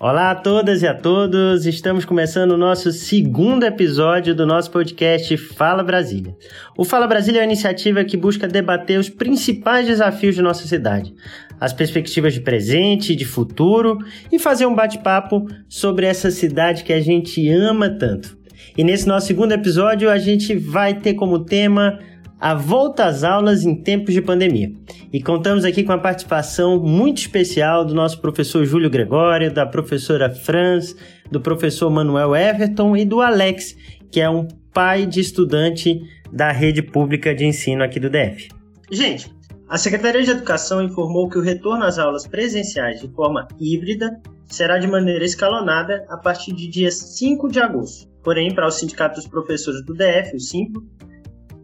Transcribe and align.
Olá 0.00 0.30
a 0.30 0.34
todas 0.36 0.82
e 0.82 0.86
a 0.86 0.94
todos, 0.94 1.66
estamos 1.66 2.04
começando 2.04 2.52
o 2.52 2.56
nosso 2.56 2.92
segundo 2.92 3.64
episódio 3.64 4.32
do 4.32 4.46
nosso 4.46 4.70
podcast 4.70 5.36
Fala 5.36 5.82
Brasília. 5.82 6.36
O 6.76 6.84
Fala 6.84 7.08
Brasília 7.08 7.40
é 7.40 7.42
uma 7.42 7.46
iniciativa 7.46 8.04
que 8.04 8.16
busca 8.16 8.46
debater 8.46 9.00
os 9.00 9.08
principais 9.08 9.88
desafios 9.88 10.36
de 10.36 10.40
nossa 10.40 10.68
cidade, 10.68 11.12
as 11.60 11.72
perspectivas 11.72 12.32
de 12.32 12.40
presente 12.40 13.12
e 13.12 13.16
de 13.16 13.24
futuro 13.24 13.98
e 14.30 14.38
fazer 14.38 14.66
um 14.66 14.74
bate-papo 14.74 15.48
sobre 15.68 16.06
essa 16.06 16.30
cidade 16.30 16.84
que 16.84 16.92
a 16.92 17.00
gente 17.00 17.48
ama 17.50 17.90
tanto. 17.90 18.38
E 18.76 18.84
nesse 18.84 19.08
nosso 19.08 19.26
segundo 19.26 19.50
episódio 19.50 20.08
a 20.08 20.18
gente 20.18 20.54
vai 20.54 20.94
ter 20.94 21.14
como 21.14 21.44
tema 21.44 21.98
a 22.40 22.54
volta 22.54 23.04
às 23.04 23.24
aulas 23.24 23.64
em 23.64 23.74
tempos 23.74 24.14
de 24.14 24.22
pandemia. 24.22 24.72
E 25.12 25.22
contamos 25.22 25.64
aqui 25.64 25.82
com 25.82 25.92
a 25.92 25.98
participação 25.98 26.78
muito 26.80 27.18
especial 27.18 27.84
do 27.84 27.94
nosso 27.94 28.20
professor 28.20 28.64
Júlio 28.64 28.90
Gregório, 28.90 29.52
da 29.52 29.66
professora 29.66 30.30
Franz, 30.30 30.94
do 31.30 31.40
professor 31.40 31.90
Manuel 31.90 32.34
Everton 32.34 32.96
e 32.96 33.04
do 33.04 33.20
Alex, 33.20 33.76
que 34.10 34.20
é 34.20 34.30
um 34.30 34.46
pai 34.72 35.06
de 35.06 35.20
estudante 35.20 36.00
da 36.32 36.52
rede 36.52 36.82
pública 36.82 37.34
de 37.34 37.44
ensino 37.44 37.82
aqui 37.82 37.98
do 37.98 38.10
DF. 38.10 38.48
Gente, 38.90 39.30
a 39.68 39.76
Secretaria 39.76 40.22
de 40.22 40.30
Educação 40.30 40.82
informou 40.82 41.28
que 41.28 41.38
o 41.38 41.42
retorno 41.42 41.84
às 41.84 41.98
aulas 41.98 42.26
presenciais 42.26 43.00
de 43.00 43.08
forma 43.08 43.46
híbrida 43.60 44.20
será 44.46 44.78
de 44.78 44.86
maneira 44.86 45.24
escalonada 45.24 46.06
a 46.08 46.16
partir 46.16 46.54
de 46.54 46.68
dia 46.68 46.90
5 46.90 47.48
de 47.48 47.60
agosto. 47.60 48.08
Porém, 48.22 48.54
para 48.54 48.66
o 48.66 48.70
Sindicato 48.70 49.16
dos 49.16 49.26
Professores 49.26 49.84
do 49.84 49.94
DF, 49.94 50.36
o 50.36 50.40
SIMPRO, 50.40 50.86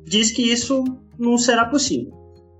diz 0.04 0.30
que 0.30 0.42
isso 0.42 0.84
não 1.18 1.38
será 1.38 1.64
possível. 1.64 2.12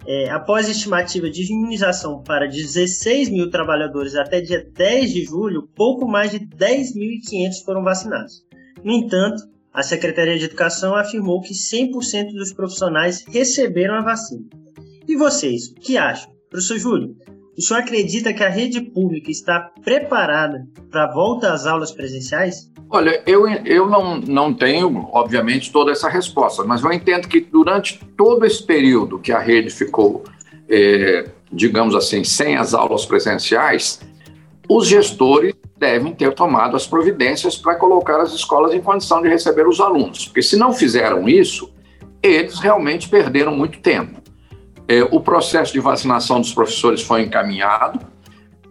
É, 0.07 0.29
após 0.31 0.69
estimativa 0.69 1.31
de 1.31 1.51
imunização 1.51 2.23
para 2.23 2.47
16 2.47 3.31
mil 3.31 3.51
trabalhadores 3.51 4.15
até 4.15 4.41
dia 4.41 4.69
10 4.75 5.13
de 5.13 5.25
julho, 5.25 5.69
pouco 5.75 6.07
mais 6.07 6.31
de 6.31 6.41
10.500 6.41 7.65
foram 7.65 7.83
vacinados. 7.83 8.45
No 8.83 8.93
entanto, 8.93 9.43
a 9.73 9.83
Secretaria 9.83 10.39
de 10.39 10.45
Educação 10.45 10.95
afirmou 10.95 11.41
que 11.41 11.55
100% 11.55 12.33
dos 12.33 12.53
profissionais 12.53 13.25
receberam 13.27 13.95
a 13.95 14.03
vacina. 14.03 14.45
E 15.09 15.17
vocês, 15.17 15.69
o 15.69 15.75
que 15.75 15.97
acham? 15.97 16.33
Professor 16.51 16.79
Júlio, 16.79 17.17
o 17.57 17.63
senhor 17.63 17.81
acredita 17.81 18.33
que 18.33 18.43
a 18.43 18.49
rede 18.49 18.81
pública 18.81 19.31
está 19.31 19.71
preparada 19.83 20.67
para 20.91 21.05
a 21.05 21.13
volta 21.13 21.53
às 21.53 21.67
aulas 21.67 21.93
presenciais? 21.93 22.71
Olha, 22.91 23.23
eu, 23.27 23.49
eu 23.49 23.89
não, 23.89 24.19
não 24.19 24.55
tenho, 24.55 25.09
obviamente, 25.13 25.73
toda 25.73 25.91
essa 25.93 26.09
resposta, 26.09 26.65
mas 26.65 26.83
eu 26.83 26.93
entendo 26.93 27.29
que 27.29 27.41
durante 27.41 27.99
todo 28.17 28.45
esse 28.45 28.63
período 28.63 29.19
que 29.19 29.33
a 29.33 29.39
rede 29.39 29.71
ficou, 29.71 30.25
é, 30.69 31.29
digamos 31.53 31.95
assim, 31.95 32.23
sem 32.23 32.57
as 32.57 32.75
aulas 32.75 33.07
presenciais, 33.07 34.01
os 34.69 34.87
gestores 34.87 35.55
devem 35.77 36.15
ter 36.15 36.33
tomado 36.35 36.77
as 36.77 36.87
providências 36.87 37.57
para 37.57 37.75
colocar 37.75 38.21
as 38.21 38.33
escolas 38.33 38.73
em 38.73 38.81
condição 38.81 39.21
de 39.21 39.29
receber 39.29 39.67
os 39.67 39.81
alunos, 39.81 40.27
porque 40.27 40.43
se 40.43 40.57
não 40.57 40.73
fizeram 40.73 41.29
isso, 41.29 41.73
eles 42.23 42.59
realmente 42.59 43.09
perderam 43.09 43.55
muito 43.55 43.81
tempo. 43.81 44.24
É, 44.89 45.03
o 45.03 45.21
processo 45.21 45.73
de 45.73 45.81
vacinação 45.81 46.41
dos 46.41 46.53
professores 46.53 47.03
foi 47.03 47.23
encaminhado, 47.23 48.01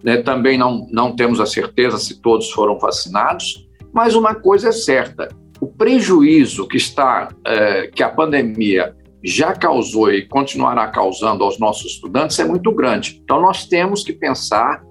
né, 0.03 0.17
também 0.17 0.57
não, 0.57 0.87
não 0.91 1.15
temos 1.15 1.39
a 1.39 1.45
certeza 1.45 1.97
se 1.97 2.21
todos 2.21 2.51
foram 2.51 2.77
vacinados, 2.77 3.67
mas 3.93 4.15
uma 4.15 4.35
coisa 4.35 4.69
é 4.69 4.71
certa: 4.71 5.29
o 5.59 5.67
prejuízo 5.67 6.67
que 6.67 6.77
está, 6.77 7.29
é, 7.45 7.87
que 7.87 8.03
a 8.03 8.09
pandemia 8.09 8.95
já 9.23 9.53
causou 9.53 10.11
e 10.11 10.27
continuará 10.27 10.87
causando 10.87 11.43
aos 11.43 11.57
nossos 11.57 11.93
estudantes 11.93 12.37
é 12.39 12.43
muito 12.43 12.71
grande. 12.73 13.21
Então, 13.23 13.41
nós 13.41 13.65
temos 13.65 14.03
que 14.03 14.11
pensar 14.11 14.83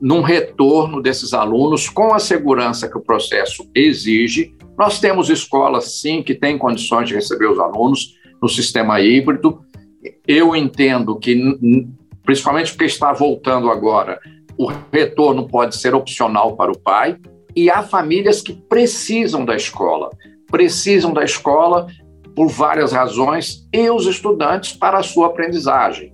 num 0.00 0.20
retorno 0.20 1.00
desses 1.00 1.32
alunos 1.32 1.88
com 1.88 2.12
a 2.12 2.18
segurança 2.18 2.88
que 2.88 2.98
o 2.98 3.00
processo 3.00 3.68
exige. 3.74 4.54
Nós 4.76 5.00
temos 5.00 5.30
escolas, 5.30 6.00
sim, 6.00 6.22
que 6.22 6.34
têm 6.34 6.58
condições 6.58 7.08
de 7.08 7.14
receber 7.14 7.46
os 7.46 7.58
alunos 7.58 8.14
no 8.40 8.48
sistema 8.48 9.00
híbrido, 9.00 9.60
eu 10.26 10.54
entendo 10.54 11.18
que, 11.18 11.56
principalmente 12.22 12.72
porque 12.72 12.84
está 12.84 13.12
voltando 13.12 13.70
agora, 13.70 14.20
o 14.56 14.66
retorno 14.92 15.46
pode 15.48 15.76
ser 15.76 15.94
opcional 15.94 16.56
para 16.56 16.72
o 16.72 16.78
pai, 16.78 17.16
e 17.56 17.70
há 17.70 17.82
famílias 17.82 18.40
que 18.40 18.52
precisam 18.52 19.44
da 19.44 19.56
escola, 19.56 20.10
precisam 20.50 21.12
da 21.12 21.24
escola 21.24 21.86
por 22.36 22.48
várias 22.48 22.92
razões, 22.92 23.66
e 23.72 23.90
os 23.90 24.06
estudantes 24.06 24.72
para 24.72 24.98
a 24.98 25.02
sua 25.02 25.26
aprendizagem. 25.26 26.12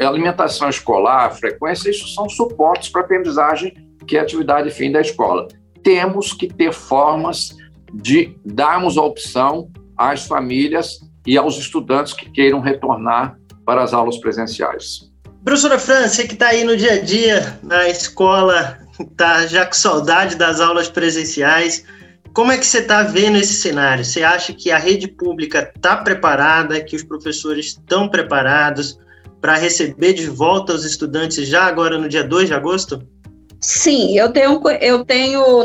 A 0.00 0.08
alimentação 0.08 0.68
escolar, 0.68 1.32
frequência, 1.34 1.90
isso 1.90 2.08
são 2.08 2.28
suportes 2.28 2.88
para 2.88 3.02
a 3.02 3.04
aprendizagem, 3.04 3.74
que 4.06 4.16
é 4.16 4.20
a 4.20 4.22
atividade 4.22 4.70
fim 4.70 4.90
da 4.90 5.00
escola. 5.00 5.46
Temos 5.82 6.32
que 6.32 6.48
ter 6.48 6.72
formas 6.72 7.56
de 7.92 8.36
darmos 8.44 8.98
a 8.98 9.02
opção 9.02 9.70
às 9.96 10.26
famílias 10.26 10.98
e 11.26 11.36
aos 11.36 11.58
estudantes 11.58 12.12
que 12.12 12.30
queiram 12.30 12.60
retornar 12.60 13.38
para 13.64 13.82
as 13.82 13.92
aulas 13.92 14.18
presenciais. 14.18 15.10
Professora 15.44 15.78
Fran, 15.78 16.08
você 16.08 16.26
que 16.26 16.34
está 16.34 16.48
aí 16.48 16.64
no 16.64 16.76
dia 16.76 16.94
a 16.94 17.00
dia, 17.00 17.58
na 17.62 17.88
escola, 17.88 18.78
está 18.98 19.46
já 19.46 19.66
com 19.66 19.74
saudade 19.74 20.36
das 20.36 20.60
aulas 20.60 20.88
presenciais, 20.88 21.84
como 22.34 22.50
é 22.50 22.58
que 22.58 22.66
você 22.66 22.78
está 22.78 23.02
vendo 23.04 23.38
esse 23.38 23.54
cenário? 23.54 24.04
Você 24.04 24.24
acha 24.24 24.52
que 24.52 24.70
a 24.70 24.78
rede 24.78 25.06
pública 25.06 25.70
está 25.74 25.96
preparada, 25.98 26.82
que 26.82 26.96
os 26.96 27.04
professores 27.04 27.66
estão 27.66 28.08
preparados 28.08 28.98
para 29.40 29.54
receber 29.54 30.14
de 30.14 30.26
volta 30.26 30.72
os 30.72 30.84
estudantes 30.84 31.46
já 31.46 31.64
agora 31.64 31.96
no 31.96 32.08
dia 32.08 32.24
2 32.24 32.48
de 32.48 32.54
agosto? 32.54 33.06
Sim, 33.60 34.18
eu 34.18 34.32
tenho, 34.32 34.60
eu 34.80 35.04
tenho 35.04 35.64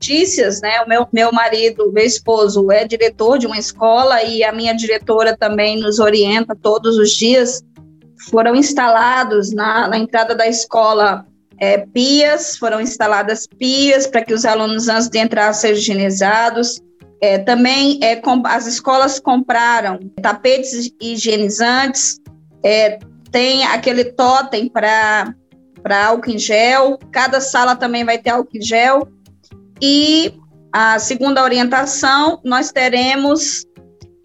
notícias, 0.00 0.62
né? 0.62 0.80
O 0.80 0.88
meu, 0.88 1.06
meu 1.12 1.30
marido, 1.30 1.92
meu 1.92 2.04
esposo, 2.04 2.72
é 2.72 2.86
diretor 2.86 3.38
de 3.38 3.46
uma 3.46 3.58
escola 3.58 4.22
e 4.22 4.42
a 4.42 4.50
minha 4.50 4.72
diretora 4.72 5.36
também 5.36 5.78
nos 5.78 5.98
orienta 5.98 6.56
todos 6.56 6.96
os 6.96 7.10
dias. 7.10 7.62
Foram 8.30 8.56
instalados 8.56 9.52
na, 9.52 9.88
na 9.88 9.98
entrada 9.98 10.34
da 10.34 10.48
escola 10.48 11.26
é, 11.58 11.78
pias, 11.78 12.56
foram 12.56 12.80
instaladas 12.80 13.46
pias 13.46 14.06
para 14.06 14.24
que 14.24 14.32
os 14.32 14.46
alunos, 14.46 14.88
antes 14.88 15.10
de 15.10 15.18
entrar, 15.18 15.52
sejam 15.52 15.76
higienizados. 15.76 16.80
É, 17.20 17.36
também 17.36 18.00
é, 18.02 18.16
com, 18.16 18.42
as 18.46 18.66
escolas 18.66 19.20
compraram 19.20 19.98
tapetes 20.22 20.90
higienizantes, 20.98 22.18
é, 22.64 22.98
tem 23.30 23.64
aquele 23.64 24.04
totem 24.04 24.70
para 24.70 25.34
álcool 26.06 26.30
em 26.30 26.38
gel, 26.38 26.98
cada 27.12 27.38
sala 27.38 27.76
também 27.76 28.02
vai 28.02 28.16
ter 28.16 28.30
álcool 28.30 28.56
em 28.56 28.62
gel. 28.62 29.06
E 29.82 30.34
a 30.72 30.98
segunda 30.98 31.42
orientação, 31.42 32.40
nós 32.44 32.70
teremos, 32.70 33.64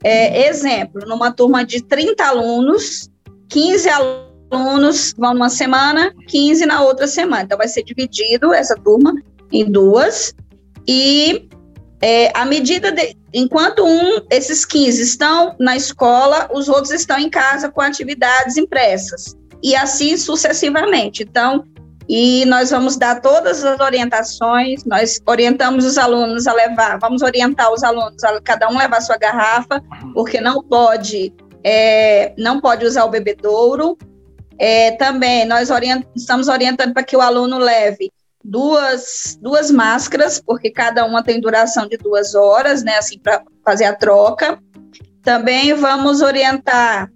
é, 0.03 0.47
exemplo, 0.47 1.01
numa 1.07 1.31
turma 1.31 1.65
de 1.65 1.81
30 1.81 2.23
alunos, 2.23 3.09
15 3.49 3.89
alunos 3.89 5.13
vão 5.17 5.33
numa 5.33 5.49
semana, 5.49 6.13
15 6.27 6.65
na 6.65 6.83
outra 6.83 7.07
semana. 7.07 7.43
Então, 7.43 7.57
vai 7.57 7.67
ser 7.67 7.83
dividido 7.83 8.53
essa 8.53 8.75
turma 8.75 9.13
em 9.51 9.69
duas. 9.69 10.33
E 10.87 11.49
é, 12.01 12.31
à 12.37 12.45
medida 12.45 12.91
de, 12.91 13.15
enquanto 13.33 13.83
um, 13.83 14.19
esses 14.29 14.65
15 14.65 15.01
estão 15.01 15.55
na 15.59 15.75
escola, 15.75 16.49
os 16.53 16.69
outros 16.69 16.91
estão 16.91 17.17
em 17.17 17.29
casa 17.29 17.71
com 17.71 17.81
atividades 17.81 18.57
impressas. 18.57 19.35
E 19.63 19.75
assim 19.75 20.15
sucessivamente. 20.15 21.23
Então, 21.23 21.63
e 22.07 22.45
nós 22.45 22.69
vamos 22.69 22.97
dar 22.97 23.19
todas 23.19 23.63
as 23.63 23.79
orientações, 23.79 24.83
nós 24.85 25.19
orientamos 25.25 25.85
os 25.85 25.97
alunos 25.97 26.45
a 26.47 26.53
levar, 26.53 26.99
vamos 26.99 27.21
orientar 27.21 27.71
os 27.73 27.83
alunos 27.83 28.23
a 28.23 28.39
cada 28.41 28.69
um 28.69 28.77
levar 28.77 29.01
sua 29.01 29.17
garrafa, 29.17 29.81
porque 30.13 30.39
não 30.39 30.61
pode, 30.61 31.33
é, 31.63 32.33
não 32.37 32.61
pode 32.61 32.85
usar 32.85 33.05
o 33.05 33.09
bebedouro. 33.09 33.97
É, 34.57 34.91
também 34.91 35.45
nós 35.45 35.69
orient, 35.69 36.05
estamos 36.15 36.47
orientando 36.47 36.93
para 36.93 37.03
que 37.03 37.17
o 37.17 37.21
aluno 37.21 37.57
leve 37.57 38.11
duas, 38.43 39.37
duas 39.41 39.71
máscaras, 39.71 40.39
porque 40.39 40.69
cada 40.69 41.03
uma 41.05 41.23
tem 41.23 41.41
duração 41.41 41.87
de 41.87 41.97
duas 41.97 42.35
horas, 42.35 42.83
né, 42.83 42.97
assim, 42.97 43.17
para 43.17 43.41
fazer 43.65 43.85
a 43.85 43.95
troca. 43.95 44.59
Também 45.23 45.73
vamos 45.73 46.21
orientar 46.21 47.09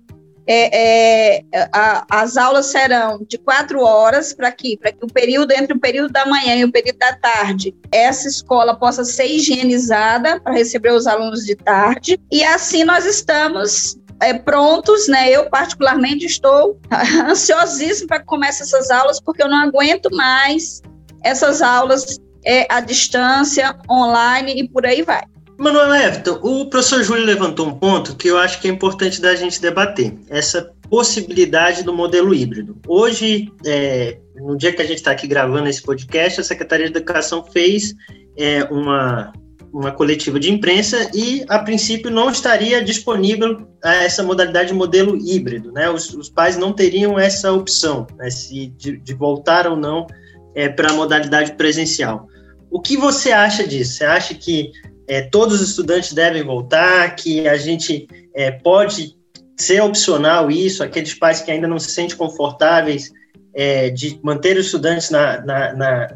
é, 0.51 1.38
é, 1.38 1.69
a, 1.72 2.07
as 2.10 2.36
aulas 2.36 2.66
serão 2.66 3.24
de 3.30 3.38
quatro 3.38 3.81
horas 3.81 4.34
para 4.34 4.51
que, 4.51 4.75
para 4.78 4.92
que 4.92 5.06
o 5.06 5.07
período 5.07 5.51
entre 5.51 5.74
o 5.74 5.80
período 5.80 6.12
da 6.12 6.25
manhã 6.25 6.56
e 6.56 6.63
o 6.63 6.72
período 6.72 6.98
da 6.98 7.13
tarde, 7.13 7.75
essa 7.92 8.28
escola 8.28 8.75
possa 8.75 9.06
ser 9.06 9.28
higienizada 9.28 10.42
para 10.42 10.54
receber 10.54 10.92
os 10.92 11.06
alunos 11.06 11.46
de 11.46 11.56
tarde. 11.56 12.19
E 12.31 12.44
assim 12.44 12.84
nós 12.84 13.06
estamos 13.06 13.96
é, 14.19 14.34
prontos, 14.34 15.07
né? 15.07 15.30
Eu 15.30 15.51
particularmente 15.51 16.25
estou 16.25 16.80
ansiosíssimo 17.30 18.07
para 18.07 18.19
que 18.19 18.45
essas 18.45 18.90
aulas, 18.90 19.22
porque 19.22 19.44
eu 19.44 19.48
não 19.48 19.57
aguento 19.57 20.10
mais 20.16 20.81
essas 21.24 21.62
aulas 21.62 22.18
é, 22.44 22.66
à 22.74 22.80
distância, 22.80 23.78
online 23.88 24.62
e 24.62 24.68
por 24.68 24.84
aí 24.84 25.04
vai. 25.04 25.22
Manuel 25.59 25.94
Everton, 25.94 26.39
o 26.41 26.69
professor 26.69 27.03
Júlio 27.03 27.25
levantou 27.25 27.67
um 27.67 27.73
ponto 27.73 28.15
que 28.15 28.29
eu 28.29 28.38
acho 28.38 28.61
que 28.61 28.67
é 28.69 28.71
importante 28.71 29.19
da 29.19 29.35
gente 29.35 29.59
debater, 29.59 30.17
essa 30.29 30.71
possibilidade 30.89 31.83
do 31.83 31.94
modelo 31.94 32.33
híbrido. 32.33 32.77
Hoje, 32.88 33.51
é, 33.65 34.17
no 34.38 34.57
dia 34.57 34.71
que 34.71 34.81
a 34.81 34.85
gente 34.85 35.00
está 35.00 35.11
aqui 35.11 35.27
gravando 35.27 35.67
esse 35.67 35.83
podcast, 35.83 36.39
a 36.39 36.44
Secretaria 36.45 36.89
de 36.89 36.95
Educação 36.95 37.44
fez 37.44 37.94
é, 38.38 38.63
uma, 38.71 39.33
uma 39.73 39.91
coletiva 39.91 40.39
de 40.39 40.50
imprensa 40.50 41.11
e, 41.13 41.44
a 41.50 41.59
princípio, 41.59 42.09
não 42.09 42.31
estaria 42.31 42.81
disponível 42.81 43.67
essa 43.83 44.23
modalidade 44.23 44.69
de 44.69 44.75
modelo 44.75 45.17
híbrido. 45.17 45.73
Né? 45.73 45.89
Os, 45.89 46.13
os 46.13 46.29
pais 46.29 46.56
não 46.56 46.71
teriam 46.71 47.19
essa 47.19 47.51
opção 47.51 48.07
né, 48.17 48.29
se 48.29 48.67
de, 48.77 48.95
de 48.95 49.13
voltar 49.13 49.67
ou 49.67 49.75
não 49.75 50.07
é, 50.56 50.69
para 50.69 50.89
a 50.89 50.94
modalidade 50.94 51.51
presencial. 51.56 52.29
O 52.71 52.79
que 52.79 52.95
você 52.95 53.33
acha 53.33 53.67
disso? 53.67 53.97
Você 53.97 54.06
acha 54.06 54.33
que 54.33 54.71
é, 55.09 55.23
todos 55.23 55.59
os 55.59 55.69
estudantes 55.69 56.13
devem 56.13 56.44
voltar, 56.44 57.15
que 57.15 57.47
a 57.47 57.57
gente 57.57 58.07
é, 58.35 58.51
pode 58.51 59.17
ser 59.57 59.81
opcional 59.81 60.51
isso, 60.51 60.83
aqueles 60.83 61.15
pais 61.15 61.41
que 61.41 61.50
ainda 61.50 61.67
não 61.67 61.79
se 61.79 61.89
sentem 61.89 62.15
confortáveis 62.15 63.11
é, 63.56 63.89
de 63.89 64.19
manter 64.23 64.56
os 64.56 64.67
estudantes 64.67 65.09
na, 65.09 65.44
na, 65.44 65.73
na, 65.73 66.07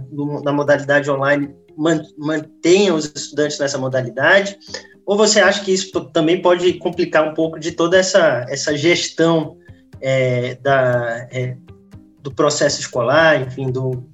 na 0.43 0.53
modalidade 0.53 1.09
online, 1.09 1.49
mantenham 1.75 2.95
os 2.95 3.11
estudantes 3.15 3.57
nessa 3.57 3.79
modalidade? 3.79 4.55
Ou 5.07 5.17
você 5.17 5.39
acha 5.39 5.63
que 5.65 5.73
isso 5.73 5.91
também 6.11 6.39
pode 6.39 6.73
complicar 6.73 7.27
um 7.27 7.33
pouco 7.33 7.59
de 7.59 7.71
toda 7.71 7.97
essa, 7.97 8.45
essa 8.47 8.77
gestão 8.77 9.57
é, 10.01 10.53
da, 10.61 11.27
é, 11.31 11.57
do 12.21 12.31
processo 12.31 12.79
escolar, 12.79 13.41
enfim, 13.41 13.71
do, 13.71 14.07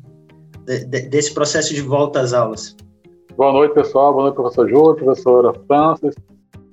de, 0.65 0.85
desse 0.85 1.33
processo 1.33 1.73
de 1.73 1.81
volta 1.81 2.21
às 2.21 2.31
aulas? 2.31 2.77
Boa 3.39 3.53
noite, 3.53 3.73
pessoal. 3.73 4.11
Boa 4.11 4.23
noite, 4.23 4.35
professor 4.35 4.67
Júlio, 4.67 4.95
professora 4.95 5.53
Francis. 5.65 6.13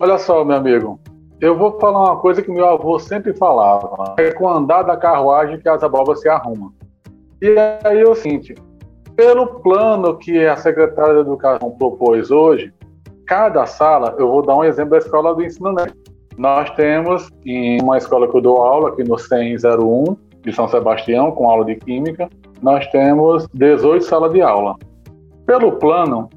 Olha 0.01 0.19
só, 0.19 0.45
meu 0.45 0.57
amigo, 0.57 0.99
eu 1.41 1.57
vou 1.57 1.79
falar 1.79 2.11
uma 2.11 2.17
coisa 2.17 2.43
que 2.43 2.51
meu 2.51 2.67
avô 2.69 2.99
sempre 2.99 3.33
falava: 3.37 4.17
é 4.19 4.33
com 4.33 4.49
andar 4.49 4.83
da 4.83 4.97
carruagem 4.97 5.61
que 5.61 5.69
as 5.69 5.85
abóboras 5.85 6.23
se 6.23 6.29
arrumam. 6.29 6.73
E 7.41 7.55
aí 7.85 8.01
é 8.01 8.09
o 8.09 8.17
seguinte: 8.17 8.57
pelo 9.15 9.61
plano 9.61 10.19
que 10.19 10.45
a 10.45 10.57
secretária 10.57 11.15
de 11.15 11.21
Educação 11.21 11.71
propôs 11.71 12.33
hoje, 12.33 12.75
cada 13.29 13.65
sala, 13.65 14.17
eu 14.19 14.29
vou 14.29 14.43
dar 14.43 14.57
um 14.57 14.65
exemplo 14.65 14.91
da 14.91 14.99
escola 14.99 15.37
do 15.37 15.45
ensino 15.45 15.73
médio. 15.73 15.95
Nós 16.37 16.69
temos, 16.71 17.31
em 17.45 17.81
uma 17.81 17.97
escola 17.97 18.27
que 18.27 18.37
eu 18.37 18.41
dou 18.41 18.61
aula, 18.61 18.89
aqui 18.89 19.05
no 19.05 19.17
101 19.17 20.17
de 20.43 20.53
São 20.53 20.67
Sebastião, 20.67 21.31
com 21.31 21.49
aula 21.49 21.65
de 21.65 21.77
Química, 21.77 22.29
nós 22.61 22.85
temos 22.89 23.47
18 23.55 24.05
salas 24.05 24.33
de 24.33 24.43
aula. 24.43 24.75
Pelo 25.47 25.71
plano, 25.71 26.29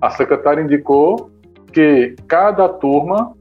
a 0.00 0.10
secretária 0.10 0.62
indicou 0.62 1.30
que 1.72 2.14
cada 2.26 2.68
turma 2.68 3.32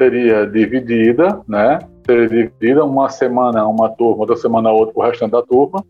seria 0.00 0.46
dividida, 0.46 1.40
né? 1.48 1.78
Seria 2.06 2.28
dividida 2.28 2.84
uma 2.84 3.08
semana 3.08 3.66
uma 3.66 3.88
turma, 3.90 4.20
outra 4.20 4.36
semana 4.36 4.70
outra, 4.70 4.94
o 4.96 5.02
restante 5.02 5.32
da 5.32 5.42
turma. 5.42 5.84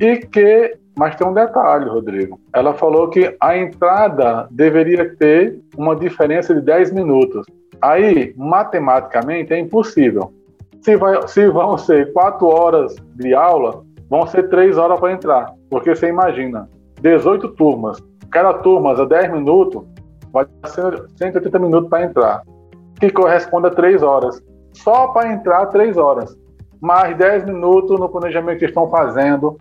E 0.00 0.16
que, 0.16 0.76
mas 0.96 1.14
tem 1.16 1.26
um 1.26 1.34
detalhe, 1.34 1.88
Rodrigo. 1.88 2.40
Ela 2.52 2.74
falou 2.74 3.08
que 3.08 3.36
a 3.40 3.56
entrada 3.56 4.48
deveria 4.50 5.14
ter 5.16 5.60
uma 5.76 5.94
diferença 5.94 6.54
de 6.54 6.60
10 6.60 6.92
minutos. 6.92 7.46
Aí, 7.80 8.34
matematicamente, 8.36 9.52
é 9.52 9.58
impossível. 9.58 10.32
Se, 10.80 10.96
vai, 10.96 11.26
se 11.28 11.46
vão 11.48 11.78
ser 11.78 12.12
4 12.12 12.46
horas 12.46 12.96
de 13.16 13.34
aula, 13.34 13.84
vão 14.08 14.26
ser 14.26 14.48
3 14.48 14.76
horas 14.76 14.98
para 14.98 15.12
entrar. 15.12 15.54
Porque 15.70 15.94
você 15.94 16.08
imagina, 16.08 16.68
18 17.00 17.48
turmas, 17.50 18.02
cada 18.34 18.52
turma 18.54 19.00
a 19.00 19.04
10 19.04 19.32
minutos, 19.32 19.82
vai 20.32 20.44
ser 20.66 21.06
180 21.16 21.58
minutos 21.58 21.88
para 21.88 22.04
entrar 22.04 22.42
que 22.98 23.10
corresponde 23.10 23.68
a 23.68 23.70
três 23.70 24.02
horas. 24.02 24.42
Só 24.72 25.08
para 25.08 25.32
entrar, 25.32 25.66
três 25.66 25.96
horas. 25.96 26.36
Mais 26.80 27.16
dez 27.16 27.44
minutos 27.44 27.98
no 27.98 28.08
planejamento 28.08 28.58
que 28.58 28.64
estão 28.66 28.88
fazendo 28.90 29.56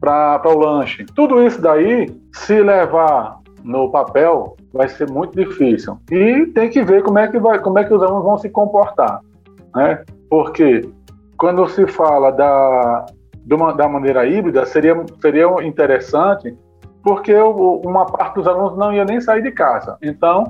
para 0.00 0.42
o 0.44 0.58
lanche. 0.58 1.04
Tudo 1.14 1.42
isso 1.42 1.60
daí, 1.60 2.06
se 2.32 2.62
levar 2.62 3.38
no 3.64 3.90
papel, 3.90 4.56
vai 4.72 4.88
ser 4.88 5.10
muito 5.10 5.36
difícil. 5.36 5.98
E 6.10 6.46
tem 6.54 6.70
que 6.70 6.82
ver 6.82 7.02
como 7.02 7.18
é 7.18 7.28
que, 7.28 7.38
vai, 7.38 7.58
como 7.58 7.78
é 7.78 7.84
que 7.84 7.92
os 7.92 8.02
alunos 8.02 8.24
vão 8.24 8.38
se 8.38 8.48
comportar. 8.48 9.20
Né? 9.74 10.02
Porque 10.28 10.88
quando 11.36 11.66
se 11.68 11.86
fala 11.86 12.30
da, 12.30 13.06
uma, 13.50 13.72
da 13.72 13.88
maneira 13.88 14.26
híbrida, 14.26 14.64
seria, 14.64 14.94
seria 15.20 15.46
interessante 15.62 16.56
porque 17.02 17.34
uma 17.34 18.06
parte 18.06 18.34
dos 18.34 18.46
alunos 18.46 18.76
não 18.76 18.92
ia 18.92 19.04
nem 19.04 19.20
sair 19.20 19.42
de 19.42 19.50
casa. 19.50 19.96
Então, 20.02 20.44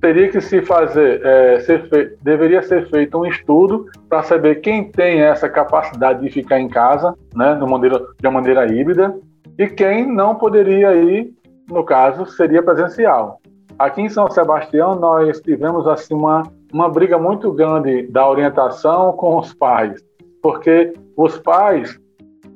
teria 0.00 0.28
que 0.28 0.40
se 0.40 0.62
fazer, 0.62 1.24
é, 1.24 1.60
ser 1.60 1.88
fe... 1.88 2.16
deveria 2.22 2.62
ser 2.62 2.88
feito 2.88 3.18
um 3.18 3.26
estudo 3.26 3.86
para 4.08 4.22
saber 4.22 4.56
quem 4.56 4.90
tem 4.90 5.20
essa 5.20 5.48
capacidade 5.48 6.20
de 6.20 6.30
ficar 6.30 6.60
em 6.60 6.68
casa, 6.68 7.14
né, 7.34 7.54
de, 7.54 7.64
maneira, 7.64 7.98
de 7.98 8.26
uma 8.26 8.40
maneira 8.40 8.66
híbrida, 8.72 9.18
e 9.58 9.66
quem 9.66 10.06
não 10.06 10.34
poderia 10.34 10.94
ir, 10.94 11.32
no 11.68 11.82
caso, 11.82 12.26
seria 12.26 12.62
presencial. 12.62 13.40
Aqui 13.78 14.02
em 14.02 14.08
São 14.08 14.30
Sebastião, 14.30 14.94
nós 14.94 15.40
tivemos 15.40 15.86
assim 15.86 16.14
uma, 16.14 16.42
uma 16.72 16.88
briga 16.88 17.18
muito 17.18 17.52
grande 17.52 18.06
da 18.08 18.28
orientação 18.28 19.12
com 19.12 19.38
os 19.38 19.52
pais, 19.54 20.02
porque 20.42 20.92
os 21.16 21.38
pais 21.38 21.98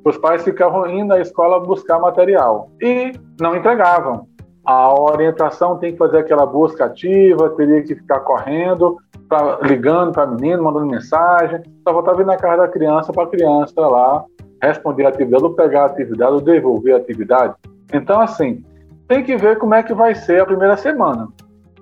os 0.03 0.17
pais 0.17 0.43
ficavam 0.43 0.87
indo 0.89 1.13
à 1.13 1.19
escola 1.19 1.59
buscar 1.59 1.99
material 1.99 2.69
e 2.81 3.11
não 3.39 3.55
entregavam 3.55 4.27
a 4.63 4.93
orientação 4.93 5.77
tem 5.77 5.93
que 5.93 5.97
fazer 5.97 6.19
aquela 6.19 6.45
busca 6.45 6.85
ativa, 6.85 7.49
teria 7.51 7.81
que 7.81 7.95
ficar 7.95 8.19
correndo, 8.19 8.97
pra, 9.27 9.59
ligando 9.61 10.11
para 10.11 10.27
menino, 10.27 10.63
mandando 10.63 10.85
mensagem, 10.85 11.61
só 11.83 11.93
voltar 11.93 12.13
vir 12.13 12.25
na 12.25 12.37
casa 12.37 12.63
da 12.63 12.67
criança 12.67 13.11
para 13.11 13.23
a 13.23 13.27
criança 13.27 13.81
lá 13.81 14.23
responder 14.61 15.05
a 15.05 15.09
atividade, 15.09 15.43
ou 15.43 15.53
pegar 15.53 15.83
a 15.83 15.85
atividade, 15.87 16.33
ou 16.33 16.41
devolver 16.41 16.93
a 16.93 16.97
atividade. 16.97 17.55
Então, 17.91 18.21
assim, 18.21 18.63
tem 19.07 19.23
que 19.23 19.35
ver 19.35 19.57
como 19.57 19.73
é 19.73 19.81
que 19.81 19.93
vai 19.93 20.13
ser 20.13 20.41
a 20.41 20.45
primeira 20.45 20.77
semana. 20.77 21.27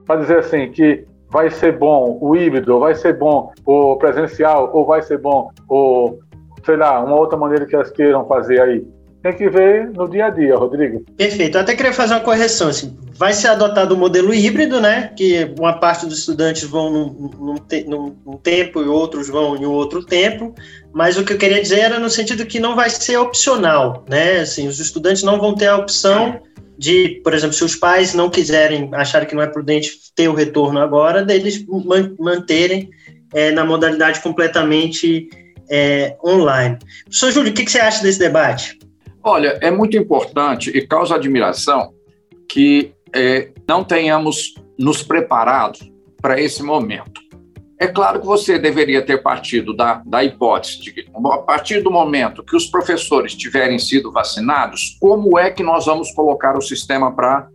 Para 0.05 0.21
dizer 0.21 0.39
assim, 0.39 0.71
que 0.71 1.05
vai 1.29 1.49
ser 1.49 1.77
bom 1.77 2.17
o 2.21 2.37
híbrido, 2.37 2.79
vai 2.79 2.95
ser 2.95 3.17
bom 3.17 3.51
o 3.65 3.97
presencial, 3.97 4.69
ou 4.73 4.85
vai 4.85 5.01
ser 5.01 5.17
bom 5.17 5.51
o, 5.69 6.17
sei 6.65 6.77
lá, 6.77 7.03
uma 7.03 7.15
outra 7.15 7.37
maneira 7.37 7.65
que 7.65 7.75
elas 7.75 7.91
queiram 7.91 8.27
fazer 8.27 8.61
aí 8.61 8.85
tem 9.21 9.33
que 9.33 9.49
ver 9.49 9.89
no 9.91 10.09
dia 10.09 10.27
a 10.27 10.29
dia, 10.29 10.55
Rodrigo. 10.55 11.03
Perfeito. 11.17 11.57
Eu 11.57 11.61
até 11.61 11.75
queria 11.75 11.91
fazer 11.91 12.13
uma 12.13 12.21
correção. 12.21 12.69
Assim, 12.69 12.97
vai 13.13 13.33
ser 13.33 13.49
adotado 13.49 13.93
o 13.93 13.97
modelo 13.97 14.33
híbrido, 14.33 14.79
né? 14.79 15.11
Que 15.15 15.53
uma 15.59 15.73
parte 15.73 16.05
dos 16.05 16.19
estudantes 16.19 16.63
vão 16.63 16.89
num, 16.89 17.29
num, 17.37 17.55
te, 17.55 17.83
num, 17.83 18.15
num, 18.25 18.37
tempo 18.37 18.81
e 18.81 18.87
outros 18.87 19.27
vão 19.27 19.57
em 19.57 19.65
outro 19.65 20.05
tempo. 20.05 20.55
Mas 20.93 21.17
o 21.17 21.25
que 21.25 21.33
eu 21.33 21.37
queria 21.37 21.61
dizer 21.61 21.79
era 21.79 21.99
no 21.99 22.09
sentido 22.09 22.45
que 22.45 22.59
não 22.59 22.75
vai 22.75 22.89
ser 22.89 23.17
opcional, 23.17 24.05
né? 24.09 24.39
Assim, 24.39 24.67
os 24.67 24.79
estudantes 24.79 25.21
não 25.21 25.39
vão 25.39 25.53
ter 25.53 25.67
a 25.67 25.77
opção 25.77 26.39
de, 26.77 27.19
por 27.21 27.33
exemplo, 27.33 27.53
se 27.53 27.63
os 27.65 27.75
pais 27.75 28.13
não 28.13 28.29
quiserem, 28.29 28.89
acharem 28.93 29.27
que 29.27 29.35
não 29.35 29.43
é 29.43 29.47
prudente 29.47 29.91
ter 30.15 30.29
o 30.29 30.33
retorno 30.33 30.79
agora, 30.79 31.25
deles 31.25 31.65
manterem 32.17 32.89
é, 33.33 33.51
na 33.51 33.65
modalidade 33.65 34.21
completamente 34.21 35.27
é, 35.69 36.17
online. 36.23 36.77
Professor 37.03 37.31
Júlio, 37.31 37.51
o 37.51 37.53
que, 37.53 37.65
que 37.65 37.71
você 37.71 37.79
acha 37.79 38.01
desse 38.01 38.19
debate? 38.19 38.77
Olha, 39.23 39.57
é 39.61 39.69
muito 39.69 39.97
importante 39.97 40.69
e 40.69 40.85
causa 40.85 41.15
admiração 41.15 41.93
que 42.47 42.93
é, 43.13 43.49
não 43.67 43.83
tenhamos 43.83 44.55
nos 44.77 45.03
preparado 45.03 45.79
para 46.21 46.39
esse 46.39 46.63
momento. 46.63 47.21
É 47.81 47.87
claro 47.87 48.19
que 48.19 48.25
você 48.25 48.59
deveria 48.59 49.01
ter 49.01 49.23
partido 49.23 49.73
da, 49.73 50.01
da 50.05 50.21
hipótese 50.21 50.81
de 50.81 50.91
que, 50.91 51.05
a 51.13 51.37
partir 51.37 51.81
do 51.81 51.89
momento 51.89 52.43
que 52.43 52.55
os 52.55 52.65
professores 52.65 53.33
tiverem 53.35 53.79
sido 53.79 54.11
vacinados, 54.11 54.97
como 54.99 55.39
é 55.39 55.49
que 55.49 55.63
nós 55.63 55.85
vamos 55.85 56.11
colocar 56.11 56.57
o 56.57 56.61
sistema 56.61 57.15
para 57.15 57.47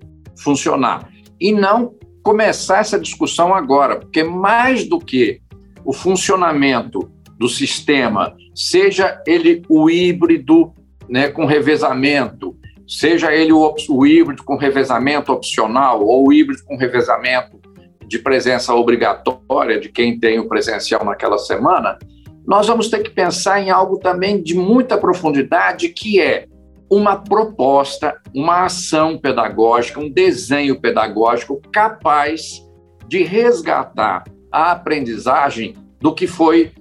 funcionar? 0.42 1.10
E 1.38 1.52
não 1.52 1.94
começar 2.22 2.78
essa 2.78 2.98
discussão 2.98 3.54
agora, 3.54 3.96
porque 3.96 4.24
mais 4.24 4.88
do 4.88 4.98
que 4.98 5.42
o 5.84 5.92
funcionamento 5.92 7.10
do 7.38 7.48
sistema, 7.48 8.34
seja 8.54 9.20
ele 9.26 9.62
o 9.68 9.90
híbrido, 9.90 10.72
né, 11.08 11.28
com 11.28 11.44
revezamento, 11.44 12.56
seja 12.86 13.34
ele 13.34 13.52
o, 13.52 13.74
o 13.88 14.06
híbrido 14.06 14.42
com 14.44 14.56
revezamento 14.56 15.32
opcional 15.32 16.04
ou 16.04 16.28
o 16.28 16.32
híbrido 16.32 16.62
com 16.64 16.76
revezamento 16.76 17.58
de 18.06 18.18
presença 18.18 18.74
obrigatória 18.74 19.80
de 19.80 19.88
quem 19.88 20.18
tem 20.18 20.38
o 20.38 20.48
presencial 20.48 21.04
naquela 21.04 21.38
semana, 21.38 21.98
nós 22.46 22.66
vamos 22.66 22.88
ter 22.88 23.02
que 23.02 23.10
pensar 23.10 23.60
em 23.60 23.70
algo 23.70 23.98
também 23.98 24.42
de 24.42 24.54
muita 24.54 24.98
profundidade, 24.98 25.88
que 25.88 26.20
é 26.20 26.46
uma 26.90 27.16
proposta, 27.16 28.20
uma 28.34 28.66
ação 28.66 29.18
pedagógica, 29.18 29.98
um 29.98 30.10
desenho 30.10 30.78
pedagógico 30.78 31.60
capaz 31.72 32.62
de 33.08 33.22
resgatar 33.22 34.24
a 34.52 34.72
aprendizagem 34.72 35.74
do 36.00 36.14
que 36.14 36.26
foi 36.26 36.72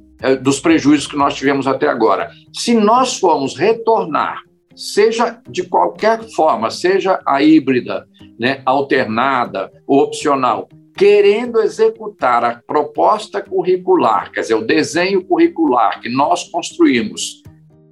dos 0.42 0.60
prejuízos 0.60 1.08
que 1.08 1.18
nós 1.18 1.36
tivemos 1.36 1.68
até 1.68 1.88
agora. 1.88 2.30
Se 2.54 2.74
nós 2.74 3.18
formos 3.18 3.58
retornar, 3.58 4.42
seja 4.76 5.42
de 5.50 5.64
qualquer 5.64 6.24
forma, 6.32 6.70
seja 6.70 7.20
a 7.26 7.42
híbrida, 7.44 8.08
né, 8.40 8.62
alternada 8.66 9.72
ou 9.88 10.02
opcional, 10.02 10.68
querendo 10.96 11.60
executar 11.60 12.44
a 12.44 12.62
proposta 12.66 13.42
curricular, 13.42 14.32
quer 14.32 14.42
dizer, 14.42 14.56
o 14.56 14.66
desenho 14.66 15.24
curricular 15.26 16.00
que 16.02 16.10
nós 16.10 16.44
construímos 16.50 17.42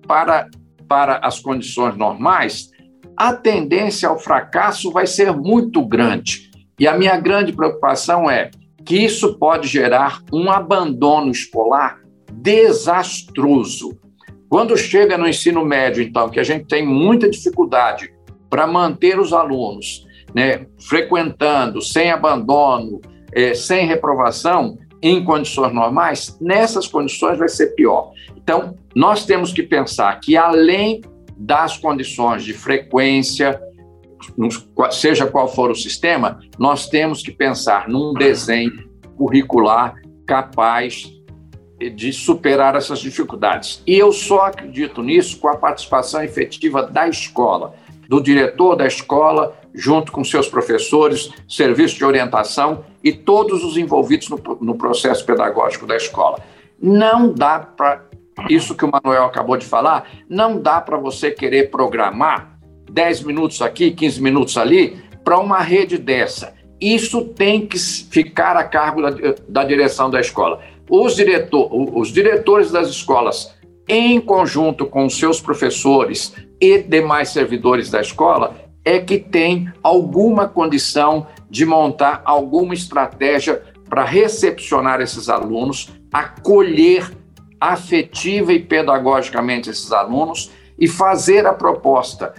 para 0.07 0.47
para 0.87 1.19
as 1.23 1.39
condições 1.39 1.95
normais, 1.95 2.69
a 3.15 3.33
tendência 3.33 4.09
ao 4.09 4.19
fracasso 4.19 4.91
vai 4.91 5.07
ser 5.07 5.31
muito 5.31 5.85
grande. 5.85 6.51
E 6.77 6.85
a 6.85 6.97
minha 6.97 7.17
grande 7.17 7.53
preocupação 7.53 8.29
é 8.29 8.51
que 8.85 8.97
isso 8.97 9.37
pode 9.37 9.69
gerar 9.69 10.21
um 10.33 10.51
abandono 10.51 11.31
escolar 11.31 12.00
desastroso. 12.33 13.97
Quando 14.49 14.77
chega 14.77 15.17
no 15.17 15.27
ensino 15.27 15.63
médio, 15.63 16.03
então, 16.03 16.29
que 16.29 16.39
a 16.39 16.43
gente 16.43 16.65
tem 16.65 16.85
muita 16.85 17.29
dificuldade 17.29 18.13
para 18.49 18.67
manter 18.67 19.19
os 19.19 19.31
alunos 19.31 20.05
né, 20.33 20.65
frequentando, 20.79 21.81
sem 21.81 22.11
abandono, 22.11 22.99
é, 23.33 23.53
sem 23.53 23.85
reprovação, 23.85 24.77
em 25.01 25.23
condições 25.23 25.73
normais, 25.73 26.37
nessas 26.39 26.87
condições 26.87 27.39
vai 27.39 27.49
ser 27.49 27.67
pior. 27.75 28.11
Então, 28.35 28.75
nós 28.95 29.25
temos 29.25 29.51
que 29.51 29.63
pensar 29.63 30.19
que, 30.19 30.37
além 30.37 31.01
das 31.35 31.77
condições 31.77 32.43
de 32.43 32.53
frequência, 32.53 33.59
seja 34.91 35.25
qual 35.25 35.47
for 35.47 35.71
o 35.71 35.75
sistema, 35.75 36.39
nós 36.59 36.87
temos 36.87 37.23
que 37.23 37.31
pensar 37.31 37.89
num 37.89 38.13
desenho 38.13 38.91
curricular 39.17 39.95
capaz 40.27 41.11
de 41.89 42.13
superar 42.13 42.75
essas 42.75 42.99
dificuldades. 42.99 43.81
E 43.85 43.97
eu 43.97 44.11
só 44.11 44.41
acredito 44.41 45.01
nisso 45.01 45.39
com 45.39 45.47
a 45.47 45.55
participação 45.55 46.23
efetiva 46.23 46.83
da 46.83 47.07
escola, 47.07 47.73
do 48.07 48.21
diretor 48.21 48.75
da 48.75 48.85
escola, 48.85 49.55
junto 49.73 50.11
com 50.11 50.23
seus 50.23 50.47
professores, 50.47 51.31
serviço 51.47 51.95
de 51.95 52.05
orientação 52.05 52.83
e 53.03 53.11
todos 53.11 53.63
os 53.63 53.77
envolvidos 53.77 54.29
no, 54.29 54.39
no 54.61 54.75
processo 54.75 55.25
pedagógico 55.25 55.87
da 55.87 55.95
escola. 55.95 56.39
Não 56.81 57.33
dá 57.33 57.59
para, 57.59 58.03
isso 58.49 58.75
que 58.75 58.83
o 58.83 58.91
Manuel 58.91 59.25
acabou 59.25 59.55
de 59.55 59.65
falar, 59.65 60.09
não 60.29 60.61
dá 60.61 60.81
para 60.81 60.97
você 60.97 61.31
querer 61.31 61.69
programar 61.69 62.59
10 62.91 63.23
minutos 63.23 63.61
aqui, 63.61 63.91
15 63.91 64.21
minutos 64.21 64.57
ali, 64.57 65.01
para 65.23 65.39
uma 65.39 65.61
rede 65.61 65.97
dessa. 65.97 66.53
Isso 66.79 67.25
tem 67.25 67.65
que 67.67 67.77
ficar 67.77 68.57
a 68.57 68.63
cargo 68.63 69.03
da, 69.03 69.11
da 69.47 69.63
direção 69.63 70.09
da 70.09 70.19
escola. 70.19 70.61
Os, 70.93 71.15
diretor, 71.15 71.69
os 71.71 72.09
diretores 72.09 72.69
das 72.69 72.89
escolas, 72.89 73.55
em 73.87 74.19
conjunto 74.19 74.85
com 74.85 75.09
seus 75.09 75.39
professores 75.39 76.33
e 76.59 76.79
demais 76.79 77.29
servidores 77.29 77.89
da 77.89 78.01
escola, 78.01 78.57
é 78.83 78.99
que 78.99 79.17
tem 79.17 79.71
alguma 79.81 80.49
condição 80.49 81.27
de 81.49 81.65
montar 81.65 82.21
alguma 82.25 82.73
estratégia 82.73 83.63
para 83.87 84.03
recepcionar 84.03 84.99
esses 84.99 85.29
alunos, 85.29 85.89
acolher 86.11 87.09
afetiva 87.57 88.51
e 88.51 88.59
pedagogicamente 88.59 89.69
esses 89.69 89.93
alunos 89.93 90.51
e 90.77 90.89
fazer 90.89 91.45
a 91.45 91.53
proposta 91.53 92.33